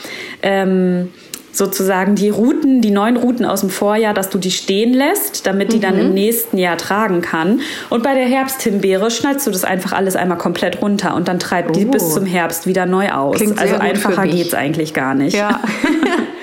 ähm, 0.42 1.12
sozusagen 1.57 2.14
die 2.14 2.31
Routen, 2.31 2.81
die 2.81 2.90
neuen 2.90 3.16
Routen 3.16 3.45
aus 3.45 3.61
dem 3.61 3.71
Vorjahr, 3.71 4.14
dass 4.14 4.31
du 4.31 4.38
die 4.38 4.51
stehen 4.51 4.92
lässt, 4.92 5.47
damit 5.47 5.73
die 5.73 5.77
mhm. 5.77 5.83
dann 5.83 5.99
im 5.99 6.14
nächsten 6.14 6.59
Jahr 6.59 6.77
tragen 6.77 7.23
kann. 7.23 7.61
Und 7.90 8.03
bei 8.03 8.14
der 8.14 8.27
Herbsthimbeere 8.27 9.11
schneidest 9.11 9.47
du 9.47 9.51
das 9.51 9.64
einfach 9.64 9.92
alles 9.92 10.16
einmal 10.16 10.38
komplett 10.38 10.83
runter 10.83 11.14
und 11.14 11.29
dann 11.29 11.38
treibt 11.38 11.71
oh. 11.71 11.73
die 11.73 11.85
bis 11.85 12.14
zum 12.14 12.27
Herbst 12.27 12.66
wieder 12.66 12.87
neu 12.87 13.11
aus. 13.11 13.37
Klingt 13.37 13.59
also 13.59 13.77
einfacher 13.77 14.27
geht 14.27 14.49
es 14.49 14.55
eigentlich 14.55 14.95
gar 14.95 15.14
nicht. 15.14 15.37
Ja. 15.37 15.61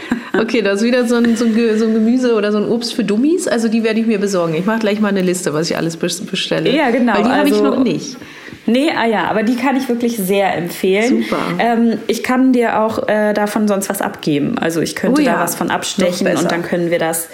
Okay, 0.36 0.62
das 0.64 0.82
ist 0.82 0.88
wieder 0.88 1.08
so 1.08 1.16
ein, 1.16 1.36
so, 1.36 1.46
ein, 1.46 1.54
Gemüse 1.54 2.34
oder 2.34 2.52
so 2.52 2.58
ein 2.58 2.68
Obst 2.68 2.96
für 2.96 3.04
Dummies. 3.04 3.48
Also 3.48 3.68
die 3.68 3.84
werde 3.84 4.00
ich 4.00 4.08
mir 4.08 4.20
besorgen. 4.20 4.56
Ich 4.56 4.66
mache 4.66 4.80
gleich 4.80 5.00
mal 5.00 5.10
eine 5.10 5.22
Liste, 5.22 5.54
was 5.54 5.70
ich 5.70 5.78
alles 5.78 5.98
bestelle. 5.98 6.76
Ja, 6.76 6.90
genau. 6.90 7.14
Weil 7.14 7.24
die 7.24 7.30
also, 7.30 7.40
habe 7.40 7.50
ich 7.50 7.62
noch 7.62 7.84
nicht. 7.84 8.18
Nee, 8.66 8.92
ah 8.98 9.06
ja, 9.06 9.26
aber 9.30 9.44
die 9.44 9.56
kann 9.56 9.76
ich 9.76 9.90
wirklich 9.90 10.18
sehr 10.18 10.56
empfehlen. 10.56 11.24
Super. 11.24 11.38
Ähm, 11.60 11.98
ich 12.08 12.24
kann 12.24 12.54
dir 12.54 12.80
auch 12.80 13.08
äh, 13.08 13.34
davon 13.34 13.68
sonst 13.68 13.90
was 13.90 14.02
abgeben. 14.02 14.58
Also 14.58 14.82
ich 14.82 14.96
könnte 14.96 15.22
oh 15.22 15.26
ja, 15.26 15.34
da 15.34 15.40
was 15.42 15.56
von 15.56 15.70
abstechen 15.70 16.28
und 16.36 16.52
dann 16.52 16.64
können 16.64 16.90
wir 16.90 17.00
das 17.00 17.28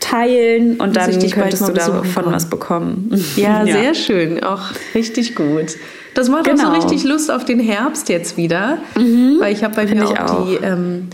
teilen 0.00 0.76
und 0.76 0.94
dann 0.94 1.10
könntest 1.30 1.66
du 1.66 1.72
davon 1.72 2.26
was 2.26 2.50
bekommen. 2.50 3.10
Ja, 3.36 3.64
ja, 3.64 3.74
sehr 3.74 3.94
schön. 3.94 4.44
Auch 4.44 4.62
richtig 4.94 5.34
gut. 5.34 5.76
Das 6.14 6.28
macht 6.28 6.44
genau. 6.44 6.68
auch 6.68 6.74
so 6.74 6.80
richtig 6.80 7.04
Lust 7.04 7.30
auf 7.30 7.44
den 7.44 7.58
Herbst 7.58 8.08
jetzt 8.08 8.36
wieder, 8.36 8.78
mhm. 8.96 9.36
weil 9.40 9.52
ich 9.52 9.64
habe 9.64 9.74
bei 9.74 9.86
mir 9.86 10.04
auch, 10.04 10.18
auch, 10.18 10.46
die 10.46 10.56
ähm, 10.56 11.08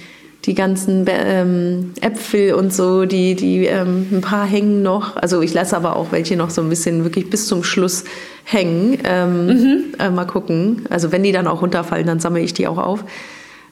die 0.46 0.55
ganzen 0.55 1.05
ähm, 1.09 1.92
Äpfel 2.00 2.55
und 2.55 2.72
so, 2.72 3.05
die, 3.05 3.35
die 3.35 3.66
ähm, 3.66 4.07
ein 4.11 4.20
paar 4.22 4.46
hängen 4.46 4.83
noch. 4.83 5.16
Also 5.16 5.42
ich 5.42 5.53
lasse 5.53 5.76
aber 5.76 5.96
auch 5.96 6.12
welche 6.12 6.37
noch 6.37 6.50
so 6.50 6.62
ein 6.62 6.68
bisschen 6.70 7.05
wirklich 7.05 7.29
bis 7.29 7.46
zum 7.46 7.62
Schluss 7.62 8.05
hängen. 8.44 8.98
Ähm, 9.05 9.46
mhm. 9.46 9.85
äh, 9.98 10.09
mal 10.09 10.26
gucken. 10.26 10.87
Also 10.88 11.12
wenn 11.12 11.22
die 11.22 11.33
dann 11.33 11.46
auch 11.46 11.61
runterfallen, 11.61 12.07
dann 12.07 12.20
sammle 12.20 12.40
ich 12.40 12.55
die 12.55 12.66
auch 12.66 12.79
auf. 12.79 13.05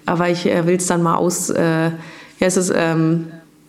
Aber 0.05 0.29
ich 0.29 0.47
äh, 0.47 0.67
will 0.67 0.77
es 0.77 0.87
dann 0.87 1.03
mal 1.03 1.17
aus, 1.17 1.49
äh, 1.49 1.63
ja, 2.41 2.47
es 2.47 2.57
ist, 2.57 2.73
ähm, 2.77 3.29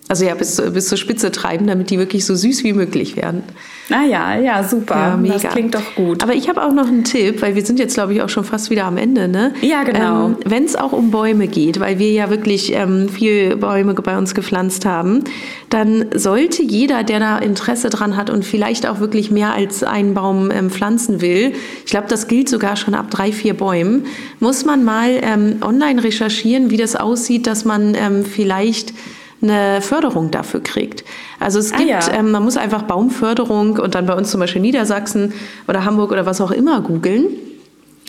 also 0.10 0.26
ja, 0.26 0.34
bis, 0.34 0.60
bis 0.74 0.88
zur 0.88 0.98
Spitze 0.98 1.32
treiben, 1.32 1.68
damit 1.68 1.92
die 1.92 2.00
wirklich 2.00 2.26
so 2.26 2.34
süß 2.34 2.64
wie 2.64 2.74
möglich 2.74 3.16
werden. 3.16 3.44
Ah 3.92 4.04
ja, 4.04 4.40
ja, 4.40 4.64
super. 4.64 4.96
Ja, 4.96 5.18
mega. 5.18 5.36
Das 5.36 5.44
klingt 5.44 5.76
doch 5.76 5.96
gut. 5.96 6.24
Aber 6.24 6.34
ich 6.34 6.50
habe 6.50 6.64
auch 6.64 6.74
noch 6.74 6.88
einen 6.88 7.04
Tipp, 7.04 7.44
weil 7.44 7.54
wir 7.54 7.64
sind 7.64 7.78
jetzt, 7.78 7.94
glaube 7.94 8.16
ich, 8.16 8.22
auch 8.24 8.30
schon 8.30 8.44
fast 8.44 8.72
wieder 8.72 8.86
am 8.86 8.98
Ende. 8.98 9.28
Ne? 9.28 9.54
Ja, 9.62 9.84
genau. 9.84 10.30
Ähm, 10.30 10.38
Wenn 10.46 10.66
es 10.66 10.76
auch 10.76 10.94
um 10.94 11.12
Bäume 11.12 11.48
geht, 11.48 11.80
weil 11.80 12.00
wir 12.00 12.12
ja 12.12 12.32
wirklich 12.32 12.74
ähm, 12.74 13.08
viel 13.08 13.56
Bäume 13.56 13.94
bei 13.94 14.18
uns 14.18 14.34
gepflanzt 14.34 14.84
haben, 14.84 15.26
dann 15.70 16.06
sollte 16.16 16.64
jeder, 16.64 17.04
der 17.04 17.20
da 17.20 17.38
Interesse 17.38 17.92
dran 17.92 18.18
hat 18.18 18.32
und 18.32 18.44
vielleicht 18.44 18.88
auch 18.88 19.00
wirklich 19.00 19.30
mehr 19.30 19.54
als 19.54 19.84
einen 19.84 20.16
Baum 20.16 20.50
ähm, 20.50 20.72
pflanzen 20.72 21.22
will, 21.22 21.54
ich 21.86 21.92
glaube, 21.92 22.08
das 22.08 22.28
gilt 22.28 22.50
sogar 22.50 22.78
schon 22.78 22.96
ab 22.96 23.12
drei, 23.12 23.32
vier 23.32 23.54
Bäumen, 23.54 24.06
muss 24.40 24.66
man 24.66 24.84
mal 24.84 25.20
ähm, 25.22 25.58
online 25.62 26.04
recherchieren, 26.04 26.72
wie 26.72 26.78
das 26.78 26.96
aussieht, 26.96 27.46
dass 27.46 27.64
man 27.64 27.94
ähm, 27.94 28.26
vielleicht 28.26 28.94
eine 29.42 29.82
Förderung 29.82 30.32
dafür 30.32 30.62
kriegt. 30.62 31.04
Also 31.40 31.60
es 31.60 31.72
ah, 31.74 31.78
gibt, 31.78 31.90
ja. 31.90 32.14
ähm, 32.14 32.32
man 32.32 32.44
muss 32.44 32.58
einfach 32.58 32.84
Baumförderung 32.84 33.78
und 33.78 33.96
dann 33.96 34.06
bei 34.06 34.16
uns 34.16 34.32
zum 34.32 34.40
Beispiel 34.40 34.62
Niedersachsen 34.62 35.34
oder 35.68 35.86
Hamburg 35.86 36.12
oder 36.12 36.26
was 36.26 36.42
auch 36.42 36.52
immer 36.52 36.82
googeln. 36.82 37.28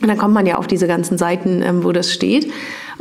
Und 0.03 0.09
dann 0.09 0.17
kommt 0.17 0.33
man 0.33 0.47
ja 0.47 0.57
auf 0.57 0.67
diese 0.67 0.87
ganzen 0.87 1.19
Seiten, 1.19 1.63
ähm, 1.63 1.85
wo 1.85 1.93
das 1.93 2.13
steht. 2.13 2.51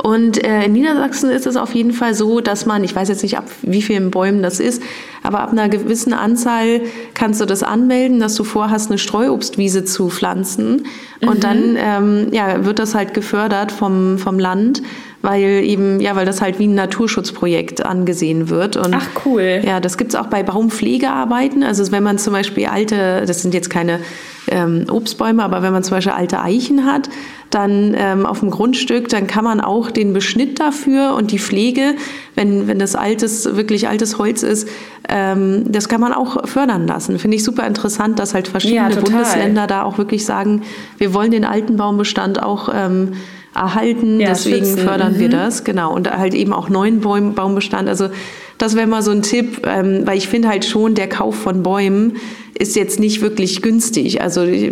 Und 0.02 0.42
äh, 0.42 0.64
in 0.64 0.72
Niedersachsen 0.72 1.30
ist 1.30 1.46
es 1.46 1.56
auf 1.56 1.74
jeden 1.74 1.92
Fall 1.92 2.14
so, 2.14 2.40
dass 2.40 2.66
man, 2.66 2.84
ich 2.84 2.94
weiß 2.94 3.08
jetzt 3.08 3.22
nicht, 3.22 3.36
ab 3.36 3.46
wie 3.62 3.82
vielen 3.82 4.10
Bäumen 4.10 4.42
das 4.42 4.60
ist, 4.60 4.82
aber 5.22 5.40
ab 5.40 5.52
einer 5.52 5.68
gewissen 5.68 6.14
Anzahl 6.14 6.82
kannst 7.14 7.40
du 7.40 7.44
das 7.44 7.62
anmelden, 7.62 8.20
dass 8.20 8.34
du 8.34 8.44
vorhast, 8.44 8.90
eine 8.90 8.98
Streuobstwiese 8.98 9.84
zu 9.84 10.08
pflanzen. 10.08 10.86
Und 11.20 11.38
mhm. 11.38 11.40
dann 11.40 11.76
ähm, 11.76 12.26
ja, 12.32 12.64
wird 12.64 12.78
das 12.78 12.94
halt 12.94 13.12
gefördert 13.12 13.72
vom, 13.72 14.18
vom 14.18 14.38
Land 14.38 14.82
weil 15.22 15.64
eben, 15.64 16.00
ja, 16.00 16.16
weil 16.16 16.24
das 16.24 16.40
halt 16.40 16.58
wie 16.58 16.66
ein 16.66 16.74
Naturschutzprojekt 16.74 17.84
angesehen 17.84 18.48
wird. 18.48 18.76
Und 18.76 18.94
Ach 18.94 19.06
cool. 19.26 19.60
Ja, 19.64 19.80
das 19.80 19.98
gibt's 19.98 20.14
auch 20.14 20.28
bei 20.28 20.42
Baumpflegearbeiten. 20.42 21.62
Also 21.62 21.92
wenn 21.92 22.02
man 22.02 22.18
zum 22.18 22.32
Beispiel 22.32 22.66
alte, 22.66 23.24
das 23.26 23.42
sind 23.42 23.52
jetzt 23.52 23.68
keine 23.68 24.00
ähm, 24.48 24.86
Obstbäume, 24.90 25.42
aber 25.42 25.62
wenn 25.62 25.72
man 25.72 25.82
zum 25.82 25.96
Beispiel 25.96 26.12
alte 26.12 26.40
Eichen 26.40 26.86
hat, 26.86 27.10
dann 27.50 27.94
ähm, 27.98 28.24
auf 28.24 28.40
dem 28.40 28.50
Grundstück, 28.50 29.08
dann 29.08 29.26
kann 29.26 29.44
man 29.44 29.60
auch 29.60 29.90
den 29.90 30.12
Beschnitt 30.12 30.60
dafür 30.60 31.14
und 31.14 31.32
die 31.32 31.38
Pflege, 31.38 31.96
wenn, 32.36 32.68
wenn 32.68 32.78
das 32.78 32.94
altes, 32.94 33.56
wirklich 33.56 33.88
altes 33.88 34.18
Holz 34.18 34.42
ist, 34.42 34.68
ähm, 35.08 35.64
das 35.70 35.88
kann 35.88 36.00
man 36.00 36.12
auch 36.12 36.48
fördern 36.48 36.86
lassen. 36.86 37.18
Finde 37.18 37.36
ich 37.36 37.44
super 37.44 37.66
interessant, 37.66 38.18
dass 38.18 38.34
halt 38.34 38.48
verschiedene 38.48 38.94
ja, 38.94 39.00
Bundesländer 39.00 39.66
da 39.66 39.82
auch 39.82 39.98
wirklich 39.98 40.24
sagen, 40.24 40.62
wir 40.96 41.12
wollen 41.12 41.32
den 41.32 41.44
alten 41.44 41.76
Baumbestand 41.76 42.42
auch 42.42 42.70
ähm, 42.72 43.14
erhalten. 43.54 44.20
Ja, 44.20 44.28
Deswegen 44.28 44.58
schützen. 44.64 44.78
fördern 44.78 45.14
mhm. 45.14 45.18
wir 45.18 45.28
das, 45.28 45.64
genau. 45.64 45.94
Und 45.94 46.10
halt 46.10 46.34
eben 46.34 46.52
auch 46.52 46.68
neuen 46.68 47.00
Baum, 47.00 47.34
Baumbestand. 47.34 47.88
Also 47.88 48.10
das 48.58 48.76
wäre 48.76 48.86
mal 48.86 49.02
so 49.02 49.10
ein 49.10 49.22
Tipp, 49.22 49.66
ähm, 49.66 50.02
weil 50.06 50.18
ich 50.18 50.28
finde 50.28 50.48
halt 50.48 50.64
schon, 50.64 50.94
der 50.94 51.08
Kauf 51.08 51.34
von 51.34 51.62
Bäumen 51.62 52.16
ist 52.58 52.76
jetzt 52.76 53.00
nicht 53.00 53.22
wirklich 53.22 53.62
günstig. 53.62 54.20
Also 54.20 54.42
ich, 54.42 54.70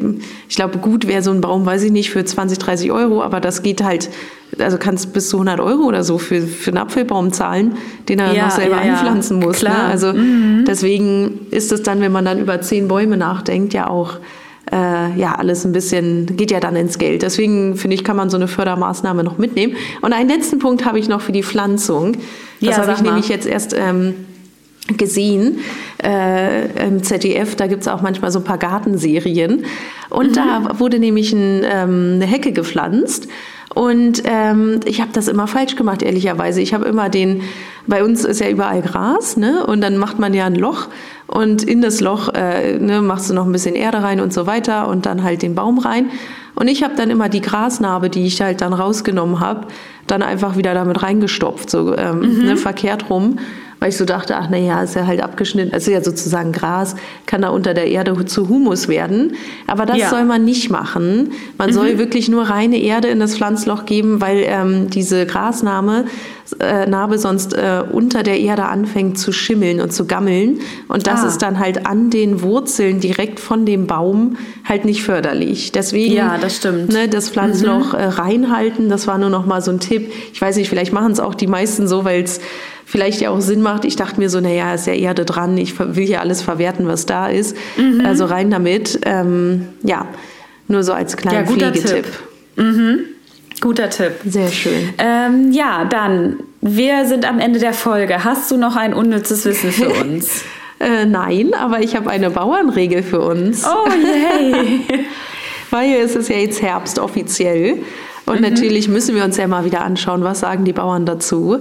ich 0.48 0.56
glaube, 0.56 0.78
gut 0.78 1.08
wäre 1.08 1.22
so 1.22 1.30
ein 1.30 1.40
Baum, 1.40 1.64
weiß 1.64 1.84
ich 1.84 1.90
nicht, 1.90 2.10
für 2.10 2.22
20, 2.22 2.58
30 2.58 2.92
Euro, 2.92 3.22
aber 3.22 3.40
das 3.40 3.62
geht 3.62 3.82
halt, 3.82 4.10
also 4.58 4.76
kannst 4.76 5.14
bis 5.14 5.30
zu 5.30 5.36
100 5.38 5.58
Euro 5.60 5.84
oder 5.84 6.04
so 6.04 6.18
für, 6.18 6.42
für 6.42 6.70
einen 6.70 6.78
Apfelbaum 6.78 7.32
zahlen, 7.32 7.76
den 8.08 8.18
er 8.18 8.34
ja, 8.34 8.44
noch 8.44 8.50
selber 8.50 8.84
ja, 8.84 8.92
anpflanzen 8.92 9.38
muss. 9.38 9.62
Ne? 9.62 9.74
Also 9.74 10.12
mhm. 10.12 10.66
deswegen 10.66 11.46
ist 11.50 11.72
es 11.72 11.82
dann, 11.82 12.02
wenn 12.02 12.12
man 12.12 12.26
dann 12.26 12.38
über 12.38 12.60
zehn 12.60 12.88
Bäume 12.88 13.16
nachdenkt, 13.16 13.72
ja 13.72 13.88
auch 13.88 14.18
äh, 14.72 15.18
ja 15.18 15.34
alles 15.36 15.64
ein 15.64 15.72
bisschen, 15.72 16.36
geht 16.36 16.50
ja 16.50 16.60
dann 16.60 16.76
ins 16.76 16.98
Geld. 16.98 17.22
Deswegen 17.22 17.76
finde 17.76 17.94
ich, 17.94 18.04
kann 18.04 18.16
man 18.16 18.30
so 18.30 18.36
eine 18.36 18.48
Fördermaßnahme 18.48 19.24
noch 19.24 19.38
mitnehmen. 19.38 19.76
Und 20.02 20.12
einen 20.12 20.28
letzten 20.28 20.58
Punkt 20.58 20.84
habe 20.84 20.98
ich 20.98 21.08
noch 21.08 21.20
für 21.20 21.32
die 21.32 21.42
Pflanzung. 21.42 22.12
Das 22.60 22.76
ja, 22.76 22.82
habe 22.82 22.92
ich 22.92 22.98
mal. 22.98 23.10
nämlich 23.10 23.28
jetzt 23.28 23.46
erst 23.46 23.74
ähm, 23.74 24.14
gesehen 24.96 25.58
äh, 26.02 26.86
im 26.86 27.02
ZDF. 27.02 27.56
Da 27.56 27.66
gibt 27.66 27.82
es 27.82 27.88
auch 27.88 28.00
manchmal 28.00 28.30
so 28.30 28.38
ein 28.38 28.44
paar 28.44 28.58
Gartenserien. 28.58 29.64
Und 30.10 30.30
mhm. 30.30 30.34
da 30.34 30.78
wurde 30.78 30.98
nämlich 30.98 31.32
ein, 31.32 31.62
ähm, 31.64 32.12
eine 32.14 32.26
Hecke 32.26 32.52
gepflanzt. 32.52 33.28
Und 33.74 34.22
ähm, 34.24 34.80
ich 34.86 35.00
habe 35.00 35.10
das 35.12 35.28
immer 35.28 35.46
falsch 35.46 35.76
gemacht, 35.76 36.02
ehrlicherweise. 36.02 36.60
Ich 36.60 36.72
habe 36.72 36.86
immer 36.86 37.08
den, 37.08 37.42
bei 37.86 38.02
uns 38.02 38.24
ist 38.24 38.40
ja 38.40 38.48
überall 38.48 38.82
Gras, 38.82 39.36
ne? 39.36 39.64
Und 39.66 39.82
dann 39.82 39.98
macht 39.98 40.18
man 40.18 40.32
ja 40.34 40.46
ein 40.46 40.54
Loch 40.54 40.88
und 41.26 41.62
in 41.62 41.82
das 41.82 42.00
Loch 42.00 42.30
äh, 42.34 42.78
ne, 42.78 43.02
machst 43.02 43.28
du 43.28 43.34
noch 43.34 43.44
ein 43.44 43.52
bisschen 43.52 43.74
Erde 43.74 44.02
rein 44.02 44.20
und 44.20 44.32
so 44.32 44.46
weiter 44.46 44.88
und 44.88 45.04
dann 45.04 45.22
halt 45.22 45.42
den 45.42 45.54
Baum 45.54 45.78
rein. 45.78 46.10
Und 46.54 46.68
ich 46.68 46.82
habe 46.82 46.94
dann 46.96 47.10
immer 47.10 47.28
die 47.28 47.42
Grasnarbe, 47.42 48.08
die 48.08 48.26
ich 48.26 48.40
halt 48.40 48.62
dann 48.62 48.72
rausgenommen 48.72 49.38
habe, 49.38 49.68
dann 50.06 50.22
einfach 50.22 50.56
wieder 50.56 50.74
damit 50.74 51.02
reingestopft, 51.02 51.70
so 51.70 51.94
ähm, 51.96 52.20
mhm. 52.20 52.44
ne, 52.46 52.56
verkehrt 52.56 53.10
rum. 53.10 53.38
Weil 53.80 53.90
ich 53.90 53.96
so 53.96 54.04
dachte, 54.04 54.36
ach 54.36 54.50
naja, 54.50 54.82
ist 54.82 54.94
ja 54.94 55.06
halt 55.06 55.22
abgeschnitten, 55.22 55.72
also 55.72 55.90
ja 55.90 56.02
sozusagen 56.02 56.52
Gras, 56.52 56.96
kann 57.26 57.42
da 57.42 57.50
unter 57.50 57.74
der 57.74 57.88
Erde 57.88 58.24
zu 58.24 58.48
Humus 58.48 58.88
werden. 58.88 59.34
Aber 59.66 59.86
das 59.86 59.98
ja. 59.98 60.10
soll 60.10 60.24
man 60.24 60.44
nicht 60.44 60.70
machen. 60.70 61.32
Man 61.58 61.70
mhm. 61.70 61.74
soll 61.74 61.98
wirklich 61.98 62.28
nur 62.28 62.44
reine 62.44 62.78
Erde 62.78 63.08
in 63.08 63.20
das 63.20 63.36
Pflanzloch 63.36 63.84
geben, 63.84 64.20
weil 64.20 64.44
ähm, 64.46 64.90
diese 64.90 65.26
Grasnarbe 65.26 66.04
äh, 66.60 66.86
Narbe 66.86 67.18
sonst 67.18 67.52
äh, 67.54 67.82
unter 67.92 68.22
der 68.22 68.40
Erde 68.40 68.64
anfängt 68.64 69.18
zu 69.18 69.32
schimmeln 69.32 69.80
und 69.80 69.92
zu 69.92 70.06
gammeln. 70.06 70.60
Und 70.88 71.06
das 71.06 71.22
ah. 71.22 71.28
ist 71.28 71.38
dann 71.38 71.58
halt 71.58 71.86
an 71.86 72.10
den 72.10 72.42
Wurzeln 72.42 73.00
direkt 73.00 73.38
von 73.38 73.66
dem 73.66 73.86
Baum 73.86 74.38
halt 74.64 74.84
nicht 74.84 75.02
förderlich. 75.02 75.72
Deswegen 75.72 76.14
ja, 76.14 76.38
das, 76.38 76.56
stimmt. 76.56 76.92
Ne, 76.92 77.08
das 77.08 77.30
Pflanzloch 77.30 77.92
mhm. 77.92 77.98
äh, 77.98 78.04
reinhalten, 78.04 78.88
das 78.88 79.06
war 79.06 79.18
nur 79.18 79.30
noch 79.30 79.46
mal 79.46 79.62
so 79.62 79.70
ein 79.70 79.80
Tipp. 79.80 80.10
Ich 80.32 80.40
weiß 80.40 80.56
nicht, 80.56 80.68
vielleicht 80.68 80.92
machen 80.92 81.12
es 81.12 81.20
auch 81.20 81.34
die 81.34 81.46
meisten 81.46 81.86
so, 81.86 82.04
weil 82.04 82.22
es 82.22 82.40
vielleicht 82.88 83.20
ja 83.20 83.30
auch 83.30 83.40
Sinn 83.40 83.60
macht. 83.60 83.84
Ich 83.84 83.96
dachte 83.96 84.18
mir 84.18 84.30
so, 84.30 84.40
naja, 84.40 84.72
ist 84.72 84.86
ja 84.86 84.94
Erde 84.94 85.26
dran, 85.26 85.58
ich 85.58 85.78
will 85.78 86.06
hier 86.06 86.20
alles 86.20 86.40
verwerten, 86.40 86.88
was 86.88 87.04
da 87.04 87.28
ist. 87.28 87.54
Mhm. 87.76 88.04
Also 88.04 88.24
rein 88.24 88.50
damit. 88.50 89.00
Ähm, 89.04 89.68
ja, 89.82 90.06
nur 90.68 90.82
so 90.82 90.94
als 90.94 91.16
kleinen 91.16 91.46
ja, 91.46 91.52
Pflegetipp. 91.52 92.06
Mhm. 92.56 93.00
Guter 93.60 93.90
Tipp. 93.90 94.12
Sehr 94.24 94.48
schön. 94.48 94.94
Ähm, 94.96 95.52
ja, 95.52 95.84
dann, 95.84 96.38
wir 96.62 97.04
sind 97.06 97.28
am 97.28 97.40
Ende 97.40 97.58
der 97.58 97.74
Folge. 97.74 98.24
Hast 98.24 98.50
du 98.50 98.56
noch 98.56 98.76
ein 98.76 98.94
unnützes 98.94 99.44
Wissen 99.44 99.70
für 99.70 99.90
uns? 100.04 100.44
äh, 100.80 101.04
nein, 101.04 101.52
aber 101.52 101.80
ich 101.82 101.94
habe 101.94 102.08
eine 102.08 102.30
Bauernregel 102.30 103.02
für 103.02 103.20
uns. 103.20 103.66
Oh, 103.66 103.88
yay! 103.90 104.80
Weil 105.70 105.92
es 105.96 106.16
ist 106.16 106.30
ja 106.30 106.36
jetzt 106.36 106.62
Herbst 106.62 106.98
offiziell. 106.98 107.82
Und 108.28 108.40
mhm. 108.40 108.50
natürlich 108.50 108.88
müssen 108.88 109.16
wir 109.16 109.24
uns 109.24 109.36
ja 109.36 109.48
mal 109.48 109.64
wieder 109.64 109.82
anschauen, 109.82 110.22
was 110.22 110.40
sagen 110.40 110.64
die 110.64 110.72
Bauern 110.72 111.06
dazu. 111.06 111.58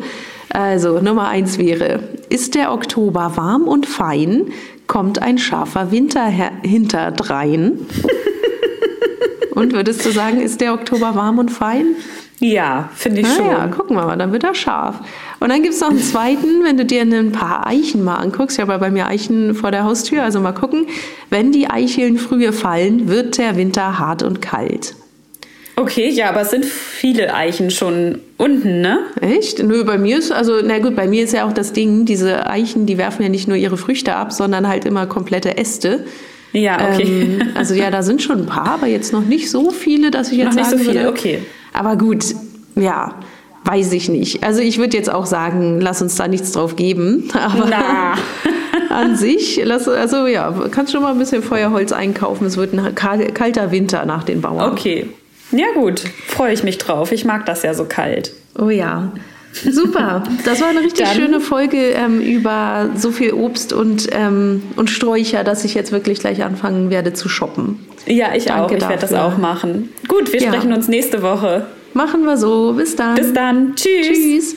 Also 0.50 1.00
Nummer 1.00 1.28
eins 1.28 1.58
wäre, 1.58 2.00
ist 2.30 2.56
der 2.56 2.74
Oktober 2.74 3.34
warm 3.36 3.64
und 3.64 3.86
fein, 3.86 4.48
kommt 4.88 5.22
ein 5.22 5.38
scharfer 5.38 5.92
Winter 5.92 6.26
hinterdrein. 6.26 7.80
und 9.52 9.74
würdest 9.74 10.06
du 10.06 10.12
sagen, 10.12 10.42
ist 10.42 10.62
der 10.62 10.74
Oktober 10.74 11.16
warm 11.16 11.40
und 11.40 11.52
fein? 11.52 11.96
Ja, 12.40 12.90
finde 12.94 13.22
ich 13.22 13.28
Na, 13.30 13.36
schon. 13.36 13.48
Ja, 13.48 13.68
gucken 13.68 13.96
wir 13.96 14.06
mal, 14.06 14.18
dann 14.18 14.32
wird 14.32 14.44
er 14.44 14.54
scharf. 14.54 15.00
Und 15.40 15.50
dann 15.50 15.64
gibt 15.64 15.74
es 15.74 15.82
noch 15.82 15.90
einen 15.90 16.00
zweiten, 16.00 16.64
wenn 16.64 16.78
du 16.78 16.86
dir 16.86 17.02
ein 17.02 17.32
paar 17.32 17.66
Eichen 17.66 18.04
mal 18.04 18.16
anguckst. 18.16 18.58
Ich 18.58 18.62
habe 18.62 18.74
ja 18.74 18.78
bei 18.78 18.92
mir 18.92 19.08
Eichen 19.08 19.56
vor 19.56 19.72
der 19.72 19.86
Haustür, 19.86 20.24
also 20.24 20.40
mal 20.40 20.52
gucken. 20.52 20.86
Wenn 21.30 21.52
die 21.52 21.70
Eicheln 21.70 22.18
früher 22.18 22.54
fallen, 22.54 23.08
wird 23.08 23.38
der 23.38 23.58
Winter 23.58 23.98
hart 24.00 24.22
und 24.22 24.42
kalt. 24.42 24.96
Okay, 25.80 26.10
ja, 26.10 26.30
aber 26.30 26.42
es 26.42 26.50
sind 26.50 26.66
viele 26.66 27.36
Eichen 27.36 27.70
schon 27.70 28.20
unten, 28.38 28.82
ne? 28.82 28.98
Echt? 29.22 29.62
Nö, 29.62 29.84
bei 29.84 30.00
mir 30.00 30.18
ist, 30.18 30.32
also, 30.32 30.54
na 30.64 30.80
gut, 30.80 30.96
bei 30.96 31.08
mir 31.08 31.24
ist 31.24 31.34
ja 31.34 31.46
auch 31.46 31.54
das 31.54 31.72
Ding, 31.72 32.06
diese 32.06 32.48
Eichen, 32.48 32.88
die 32.88 32.98
werfen 32.98 33.22
ja 33.22 33.30
nicht 33.30 33.48
nur 33.48 33.58
ihre 33.58 33.78
Früchte 33.78 34.16
ab, 34.16 34.34
sondern 34.34 34.68
halt 34.68 34.86
immer 34.86 35.06
komplette 35.06 35.56
Äste. 35.56 36.06
Ja, 36.52 36.94
okay. 36.94 37.04
Ähm, 37.04 37.42
also 37.54 37.76
ja, 37.76 37.92
da 37.92 38.02
sind 38.02 38.24
schon 38.24 38.40
ein 38.40 38.46
paar, 38.48 38.72
aber 38.72 38.88
jetzt 38.88 39.14
noch 39.14 39.24
nicht 39.24 39.52
so 39.52 39.70
viele, 39.70 40.10
dass 40.10 40.32
ich 40.32 40.40
jetzt 40.40 40.56
noch 40.56 40.68
nicht 40.68 40.70
so 40.72 40.78
viele, 40.80 40.94
würde. 41.04 41.10
okay. 41.10 41.40
Aber 41.74 41.96
gut, 41.96 42.26
ja, 42.76 43.14
weiß 43.66 43.92
ich 43.94 44.10
nicht. 44.10 44.44
Also 44.44 44.62
ich 44.62 44.80
würde 44.80 44.98
jetzt 44.98 45.12
auch 45.12 45.28
sagen, 45.28 45.80
lass 45.80 46.02
uns 46.02 46.16
da 46.16 46.28
nichts 46.28 46.54
drauf 46.54 46.76
geben. 46.76 47.30
Aber 47.34 47.68
Na. 47.70 48.16
an 48.90 49.16
sich, 49.16 49.62
lass, 49.64 49.88
also 49.88 50.26
ja, 50.26 50.52
kannst 50.72 50.92
schon 50.92 51.04
mal 51.04 51.12
ein 51.12 51.20
bisschen 51.20 51.44
Feuerholz 51.44 51.92
einkaufen. 51.92 52.48
Es 52.48 52.58
wird 52.58 52.74
ein 52.74 52.96
kalter 52.96 53.72
Winter 53.72 54.08
nach 54.08 54.24
den 54.24 54.42
Bauern. 54.42 54.72
Okay. 54.72 55.08
Ja, 55.52 55.68
gut. 55.74 56.04
Freue 56.28 56.54
ich 56.54 56.64
mich 56.64 56.78
drauf. 56.78 57.12
Ich 57.12 57.26
mag 57.26 57.46
das 57.46 57.64
ja 57.64 57.74
so 57.74 57.86
kalt. 57.86 58.34
Oh 58.60 58.70
ja. 58.70 59.12
Super. 59.54 60.24
Das 60.46 60.62
war 60.62 60.70
eine 60.70 60.82
richtig 60.82 61.06
Dann, 61.06 61.16
schöne 61.16 61.40
Folge 61.40 61.78
ähm, 61.78 62.22
über 62.22 62.90
so 62.96 63.12
viel 63.12 63.34
Obst 63.34 63.74
und, 63.74 64.08
ähm, 64.12 64.62
und 64.76 64.90
Sträucher, 64.90 65.44
dass 65.44 65.64
ich 65.64 65.74
jetzt 65.74 65.92
wirklich 65.92 66.20
gleich 66.20 66.44
anfangen 66.44 66.90
werde 66.90 67.14
zu 67.14 67.30
shoppen. 67.30 67.80
Ja, 68.06 68.36
ich 68.36 68.46
Danke 68.46 68.64
auch. 68.64 68.72
Ich 68.72 68.82
werde 68.82 69.02
das 69.02 69.14
auch 69.14 69.38
machen. 69.38 69.90
Gut, 70.08 70.32
wir 70.32 70.42
ja. 70.42 70.50
sprechen 70.50 70.74
uns 70.74 70.88
nächste 70.88 71.22
Woche. 71.22 71.66
Machen 71.94 72.24
wir 72.26 72.38
so. 72.38 72.74
Bis 72.74 72.96
dann. 72.96 73.16
Bis 73.16 73.34
dann. 73.34 73.76
Tschüss. 73.76 74.08
Tschüss. 74.08 74.56